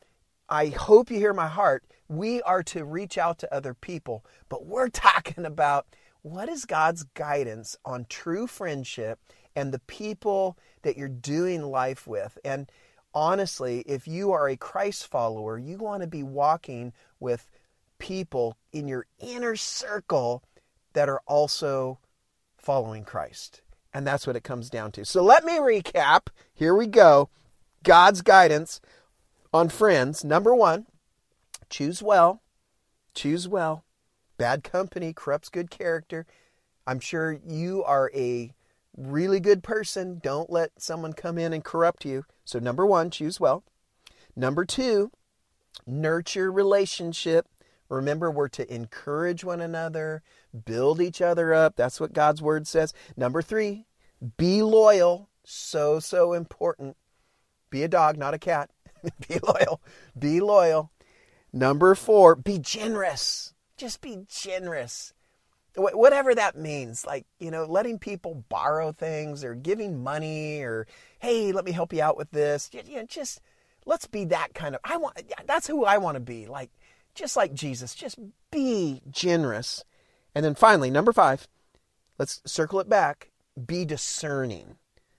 I 0.48 0.68
hope 0.68 1.10
you 1.10 1.18
hear 1.18 1.32
my 1.32 1.48
heart. 1.48 1.84
We 2.08 2.42
are 2.42 2.62
to 2.64 2.84
reach 2.84 3.18
out 3.18 3.38
to 3.40 3.54
other 3.54 3.74
people, 3.74 4.24
but 4.48 4.66
we're 4.66 4.88
talking 4.90 5.44
about 5.44 5.86
what 6.22 6.48
is 6.48 6.64
God's 6.64 7.04
guidance 7.14 7.76
on 7.84 8.06
true 8.08 8.46
friendship 8.46 9.20
and 9.54 9.72
the 9.72 9.78
people 9.80 10.58
that 10.82 10.96
you're 10.96 11.08
doing 11.08 11.62
life 11.62 12.06
with. 12.06 12.36
And 12.44 12.70
honestly, 13.14 13.80
if 13.86 14.06
you 14.08 14.32
are 14.32 14.48
a 14.48 14.56
Christ 14.56 15.06
follower, 15.06 15.58
you 15.58 15.78
want 15.78 16.02
to 16.02 16.08
be 16.08 16.22
walking 16.22 16.92
with 17.20 17.48
people 17.98 18.56
in 18.72 18.88
your 18.88 19.06
inner 19.18 19.56
circle 19.56 20.42
that 20.96 21.11
are 21.11 21.20
also 21.26 21.98
following 22.56 23.04
Christ. 23.04 23.61
And 23.92 24.06
that's 24.06 24.26
what 24.26 24.35
it 24.35 24.44
comes 24.44 24.70
down 24.70 24.92
to. 24.92 25.04
So 25.04 25.22
let 25.22 25.44
me 25.44 25.59
recap. 25.59 26.28
Here 26.54 26.74
we 26.74 26.87
go. 26.87 27.28
God's 27.82 28.22
guidance 28.22 28.80
on 29.52 29.68
friends. 29.68 30.24
Number 30.24 30.54
one, 30.54 30.87
choose 31.68 32.02
well. 32.02 32.40
Choose 33.14 33.46
well. 33.46 33.85
Bad 34.38 34.64
company 34.64 35.12
corrupts 35.12 35.50
good 35.50 35.70
character. 35.70 36.24
I'm 36.87 37.00
sure 37.00 37.38
you 37.46 37.85
are 37.85 38.11
a 38.14 38.54
really 38.96 39.38
good 39.38 39.62
person. 39.62 40.18
Don't 40.22 40.48
let 40.48 40.80
someone 40.80 41.12
come 41.12 41.37
in 41.37 41.52
and 41.52 41.62
corrupt 41.62 42.06
you. 42.06 42.24
So, 42.46 42.59
number 42.59 42.87
one, 42.87 43.11
choose 43.11 43.38
well. 43.38 43.64
Number 44.35 44.64
two, 44.64 45.11
nurture 45.87 46.50
relationship. 46.50 47.48
Remember, 47.88 48.30
we're 48.30 48.48
to 48.48 48.74
encourage 48.74 49.44
one 49.44 49.61
another, 49.61 50.22
build 50.64 51.00
each 51.00 51.20
other 51.20 51.52
up. 51.52 51.76
That's 51.76 52.00
what 52.00 52.12
God's 52.12 52.42
word 52.42 52.66
says. 52.66 52.92
Number 53.16 53.42
three, 53.42 53.86
be 54.36 54.62
loyal. 54.62 55.28
So, 55.44 56.00
so 56.00 56.32
important. 56.32 56.96
Be 57.70 57.82
a 57.82 57.88
dog, 57.88 58.16
not 58.16 58.34
a 58.34 58.38
cat. 58.38 58.70
be 59.28 59.38
loyal. 59.42 59.80
Be 60.18 60.40
loyal. 60.40 60.90
Number 61.52 61.94
four, 61.94 62.36
be 62.36 62.58
generous. 62.58 63.54
Just 63.76 64.00
be 64.00 64.26
generous. 64.28 65.12
Whatever 65.76 66.34
that 66.34 66.56
means, 66.56 67.04
like, 67.04 67.26
you 67.38 67.50
know, 67.50 67.66
letting 67.66 67.98
people 67.98 68.44
borrow 68.48 68.92
things 68.92 69.44
or 69.44 69.54
giving 69.54 70.02
money 70.02 70.62
or, 70.62 70.86
hey, 71.18 71.52
let 71.52 71.66
me 71.66 71.72
help 71.72 71.92
you 71.92 72.02
out 72.02 72.16
with 72.16 72.30
this. 72.30 72.70
Know, 72.72 73.04
just 73.04 73.40
let's 73.84 74.06
be 74.06 74.24
that 74.26 74.54
kind 74.54 74.74
of, 74.74 74.80
I 74.84 74.96
want, 74.96 75.20
that's 75.46 75.66
who 75.66 75.84
I 75.84 75.98
want 75.98 76.14
to 76.16 76.20
be. 76.20 76.46
Like, 76.46 76.70
just 77.14 77.36
like 77.36 77.52
Jesus, 77.52 77.94
just 77.94 78.18
be 78.50 79.02
generous. 79.10 79.84
And 80.37 80.44
then 80.44 80.55
finally, 80.55 80.90
number 80.90 81.14
five, 81.14 81.49
let's 82.18 82.42
circle 82.44 82.79
it 82.79 82.90
back 82.90 83.31
be 83.64 83.87
discerning. 83.87 84.77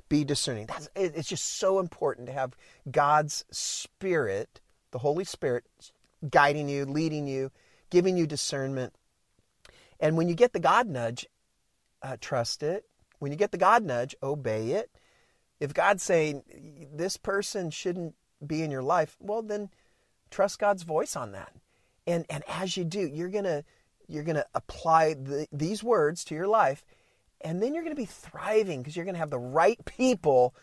Be 0.10 0.24
discerning. 0.24 0.68
That's, 0.68 0.90
it's 0.96 1.28
just 1.28 1.58
so 1.58 1.80
important 1.80 2.28
to 2.28 2.34
have 2.34 2.56
God's 2.92 3.44
Spirit, 3.50 4.62
the 4.92 5.00
Holy 5.00 5.24
Spirit, 5.24 5.64
guiding 6.30 6.70
you, 6.70 6.86
leading 6.86 7.26
you, 7.26 7.50
giving 7.90 8.16
you 8.16 8.28
discernment. 8.28 8.94
And 10.00 10.18
when 10.18 10.30
you 10.30 10.36
get 10.36 10.54
the 10.54 10.60
God 10.60 10.88
nudge, 10.88 11.26
uh, 12.04 12.18
trust 12.22 12.62
it. 12.62 12.86
When 13.18 13.32
you 13.32 13.40
get 13.40 13.50
the 13.50 13.58
God 13.58 13.84
nudge, 13.84 14.16
obey 14.22 14.74
it. 14.74 14.92
If 15.60 15.74
God's 15.74 16.04
saying 16.04 16.44
this 16.94 17.18
person 17.18 17.72
shouldn't 17.72 18.14
be 18.46 18.62
in 18.62 18.70
your 18.70 18.84
life, 18.84 19.18
well, 19.20 19.42
then 19.42 19.72
trust 20.30 20.60
God's 20.60 20.84
voice 20.84 21.16
on 21.16 21.32
that. 21.32 21.54
And 22.06 22.24
and 22.30 22.44
as 22.48 22.78
you 22.78 22.86
do, 22.86 23.00
you're 23.00 23.30
gonna 23.30 23.64
you're 24.08 24.24
gonna 24.24 24.46
apply 24.54 25.14
the, 25.16 25.48
these 25.52 25.84
words 25.84 26.24
to 26.26 26.36
your 26.36 26.48
life, 26.48 26.86
and 27.42 27.62
then 27.62 27.74
you're 27.74 27.84
gonna 27.84 27.96
be 27.96 28.06
thriving 28.06 28.82
because 28.82 28.96
you're 28.96 29.06
gonna 29.06 29.18
have 29.18 29.30
the 29.30 29.40
right 29.40 29.84
people 29.86 30.56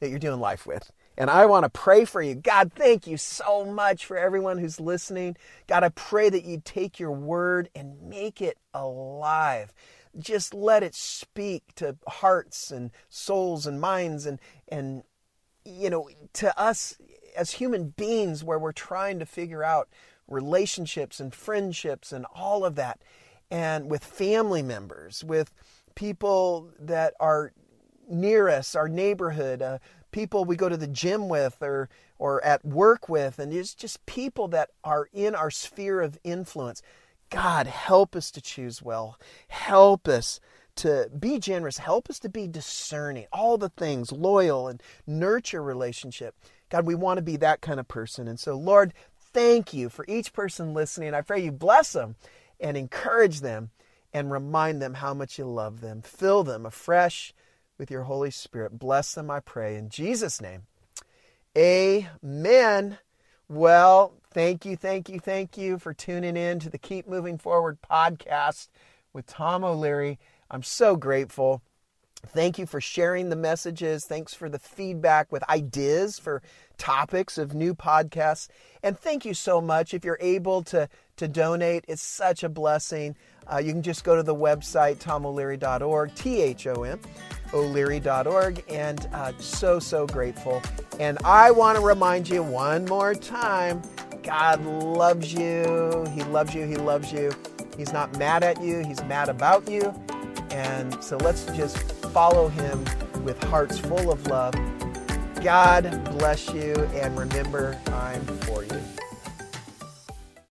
that 0.00 0.10
you're 0.10 0.18
doing 0.18 0.40
life 0.40 0.66
with. 0.66 0.90
And 1.16 1.28
I 1.30 1.46
want 1.46 1.64
to 1.64 1.68
pray 1.68 2.04
for 2.04 2.22
you. 2.22 2.34
God, 2.34 2.72
thank 2.74 3.06
you 3.06 3.16
so 3.16 3.64
much 3.64 4.06
for 4.06 4.16
everyone 4.16 4.58
who's 4.58 4.80
listening. 4.80 5.36
God, 5.66 5.84
I 5.84 5.90
pray 5.90 6.30
that 6.30 6.44
you 6.44 6.62
take 6.64 6.98
your 6.98 7.12
word 7.12 7.68
and 7.74 8.02
make 8.02 8.40
it 8.40 8.56
alive. 8.72 9.72
Just 10.18 10.54
let 10.54 10.82
it 10.82 10.94
speak 10.94 11.74
to 11.76 11.96
hearts 12.08 12.70
and 12.70 12.90
souls 13.08 13.66
and 13.66 13.80
minds 13.80 14.26
and 14.26 14.40
and 14.68 15.02
you 15.64 15.90
know, 15.90 16.08
to 16.32 16.58
us 16.58 16.96
as 17.36 17.52
human 17.52 17.90
beings 17.90 18.42
where 18.42 18.58
we're 18.58 18.72
trying 18.72 19.18
to 19.18 19.26
figure 19.26 19.62
out 19.62 19.88
relationships 20.28 21.20
and 21.20 21.34
friendships 21.34 22.12
and 22.12 22.26
all 22.34 22.64
of 22.64 22.74
that, 22.76 23.00
and 23.50 23.90
with 23.90 24.04
family 24.04 24.62
members, 24.62 25.22
with 25.22 25.52
people 25.94 26.70
that 26.78 27.14
are 27.20 27.52
near 28.08 28.48
us, 28.48 28.74
our 28.74 28.88
neighborhood, 28.88 29.62
uh, 29.62 29.78
people 30.10 30.44
we 30.44 30.56
go 30.56 30.68
to 30.68 30.76
the 30.76 30.86
gym 30.86 31.28
with 31.28 31.62
or 31.62 31.88
or 32.18 32.44
at 32.44 32.64
work 32.64 33.08
with, 33.08 33.38
and 33.38 33.52
it's 33.52 33.74
just 33.74 34.04
people 34.06 34.46
that 34.48 34.70
are 34.84 35.08
in 35.12 35.34
our 35.34 35.50
sphere 35.50 36.00
of 36.00 36.18
influence. 36.22 36.82
God, 37.30 37.66
help 37.66 38.14
us 38.14 38.30
to 38.32 38.40
choose 38.40 38.82
well. 38.82 39.18
Help 39.48 40.06
us 40.06 40.38
to 40.76 41.10
be 41.18 41.38
generous. 41.38 41.78
Help 41.78 42.08
us 42.08 42.18
to 42.20 42.28
be 42.28 42.46
discerning. 42.46 43.26
All 43.32 43.58
the 43.58 43.70
things, 43.70 44.12
loyal 44.12 44.68
and 44.68 44.82
nurture 45.06 45.62
relationship. 45.62 46.34
God, 46.68 46.86
we 46.86 46.94
want 46.94 47.18
to 47.18 47.22
be 47.22 47.36
that 47.38 47.60
kind 47.60 47.80
of 47.80 47.88
person. 47.88 48.28
And 48.28 48.38
so, 48.38 48.54
Lord, 48.54 48.94
thank 49.32 49.72
you 49.72 49.88
for 49.88 50.04
each 50.08 50.32
person 50.32 50.74
listening. 50.74 51.14
I 51.14 51.20
pray 51.20 51.42
you 51.42 51.52
bless 51.52 51.92
them 51.92 52.16
and 52.60 52.76
encourage 52.76 53.40
them 53.40 53.70
and 54.12 54.30
remind 54.30 54.80
them 54.80 54.94
how 54.94 55.14
much 55.14 55.38
you 55.38 55.44
love 55.46 55.80
them. 55.80 56.02
Fill 56.02 56.44
them 56.44 56.66
afresh 56.66 57.34
with 57.78 57.90
your 57.90 58.02
Holy 58.04 58.30
Spirit. 58.30 58.78
Bless 58.78 59.14
them, 59.14 59.30
I 59.30 59.40
pray, 59.40 59.76
in 59.76 59.88
Jesus' 59.88 60.40
name. 60.40 60.62
Amen. 61.56 62.98
Well, 63.48 64.14
thank 64.30 64.64
you, 64.64 64.76
thank 64.76 65.08
you, 65.08 65.18
thank 65.18 65.58
you 65.58 65.78
for 65.78 65.92
tuning 65.92 66.36
in 66.36 66.58
to 66.60 66.70
the 66.70 66.78
Keep 66.78 67.08
Moving 67.08 67.38
Forward 67.38 67.78
podcast 67.82 68.68
with 69.12 69.26
Thom 69.26 69.64
O'Leary. 69.64 70.18
I'm 70.50 70.62
so 70.62 70.96
grateful. 70.96 71.62
Thank 72.28 72.58
you 72.58 72.66
for 72.66 72.80
sharing 72.80 73.30
the 73.30 73.36
messages. 73.36 74.06
Thanks 74.06 74.32
for 74.32 74.48
the 74.48 74.58
feedback 74.58 75.32
with 75.32 75.48
ideas 75.50 76.18
for 76.18 76.40
topics 76.82 77.38
of 77.38 77.54
new 77.54 77.76
podcasts. 77.76 78.48
And 78.82 78.98
thank 78.98 79.24
you 79.24 79.34
so 79.34 79.60
much. 79.60 79.94
If 79.94 80.04
you're 80.04 80.18
able 80.20 80.64
to, 80.64 80.88
to 81.16 81.28
donate, 81.28 81.84
it's 81.86 82.02
such 82.02 82.42
a 82.42 82.48
blessing. 82.48 83.14
Uh, 83.50 83.58
you 83.58 83.70
can 83.70 83.82
just 83.82 84.02
go 84.02 84.16
to 84.16 84.22
the 84.24 84.34
website, 84.34 84.96
thomoleary.org, 84.96 86.12
T 86.16 86.42
H 86.42 86.66
O 86.66 86.82
M, 86.82 86.98
o'leary.org, 87.54 88.64
and 88.68 89.08
uh, 89.12 89.32
so, 89.38 89.78
so 89.78 90.06
grateful. 90.08 90.60
And 90.98 91.18
I 91.24 91.52
want 91.52 91.78
to 91.78 91.84
remind 91.84 92.28
you 92.28 92.42
one 92.42 92.84
more 92.86 93.14
time 93.14 93.80
God 94.24 94.64
loves 94.64 95.32
you. 95.32 96.04
He 96.12 96.24
loves 96.24 96.52
you. 96.52 96.66
He 96.66 96.76
loves 96.76 97.12
you. 97.12 97.30
He's 97.76 97.92
not 97.92 98.18
mad 98.18 98.42
at 98.42 98.60
you, 98.60 98.84
He's 98.84 99.02
mad 99.04 99.28
about 99.28 99.68
you. 99.68 99.94
And 100.50 101.02
so 101.02 101.16
let's 101.18 101.46
just 101.56 101.78
follow 102.12 102.48
him 102.48 102.84
with 103.24 103.40
hearts 103.44 103.78
full 103.78 104.10
of 104.10 104.26
love. 104.26 104.54
God 105.42 106.04
bless 106.18 106.48
you, 106.54 106.72
and 106.94 107.18
remember, 107.18 107.76
I'm 107.88 108.24
for 108.42 108.62
you. 108.62 109.01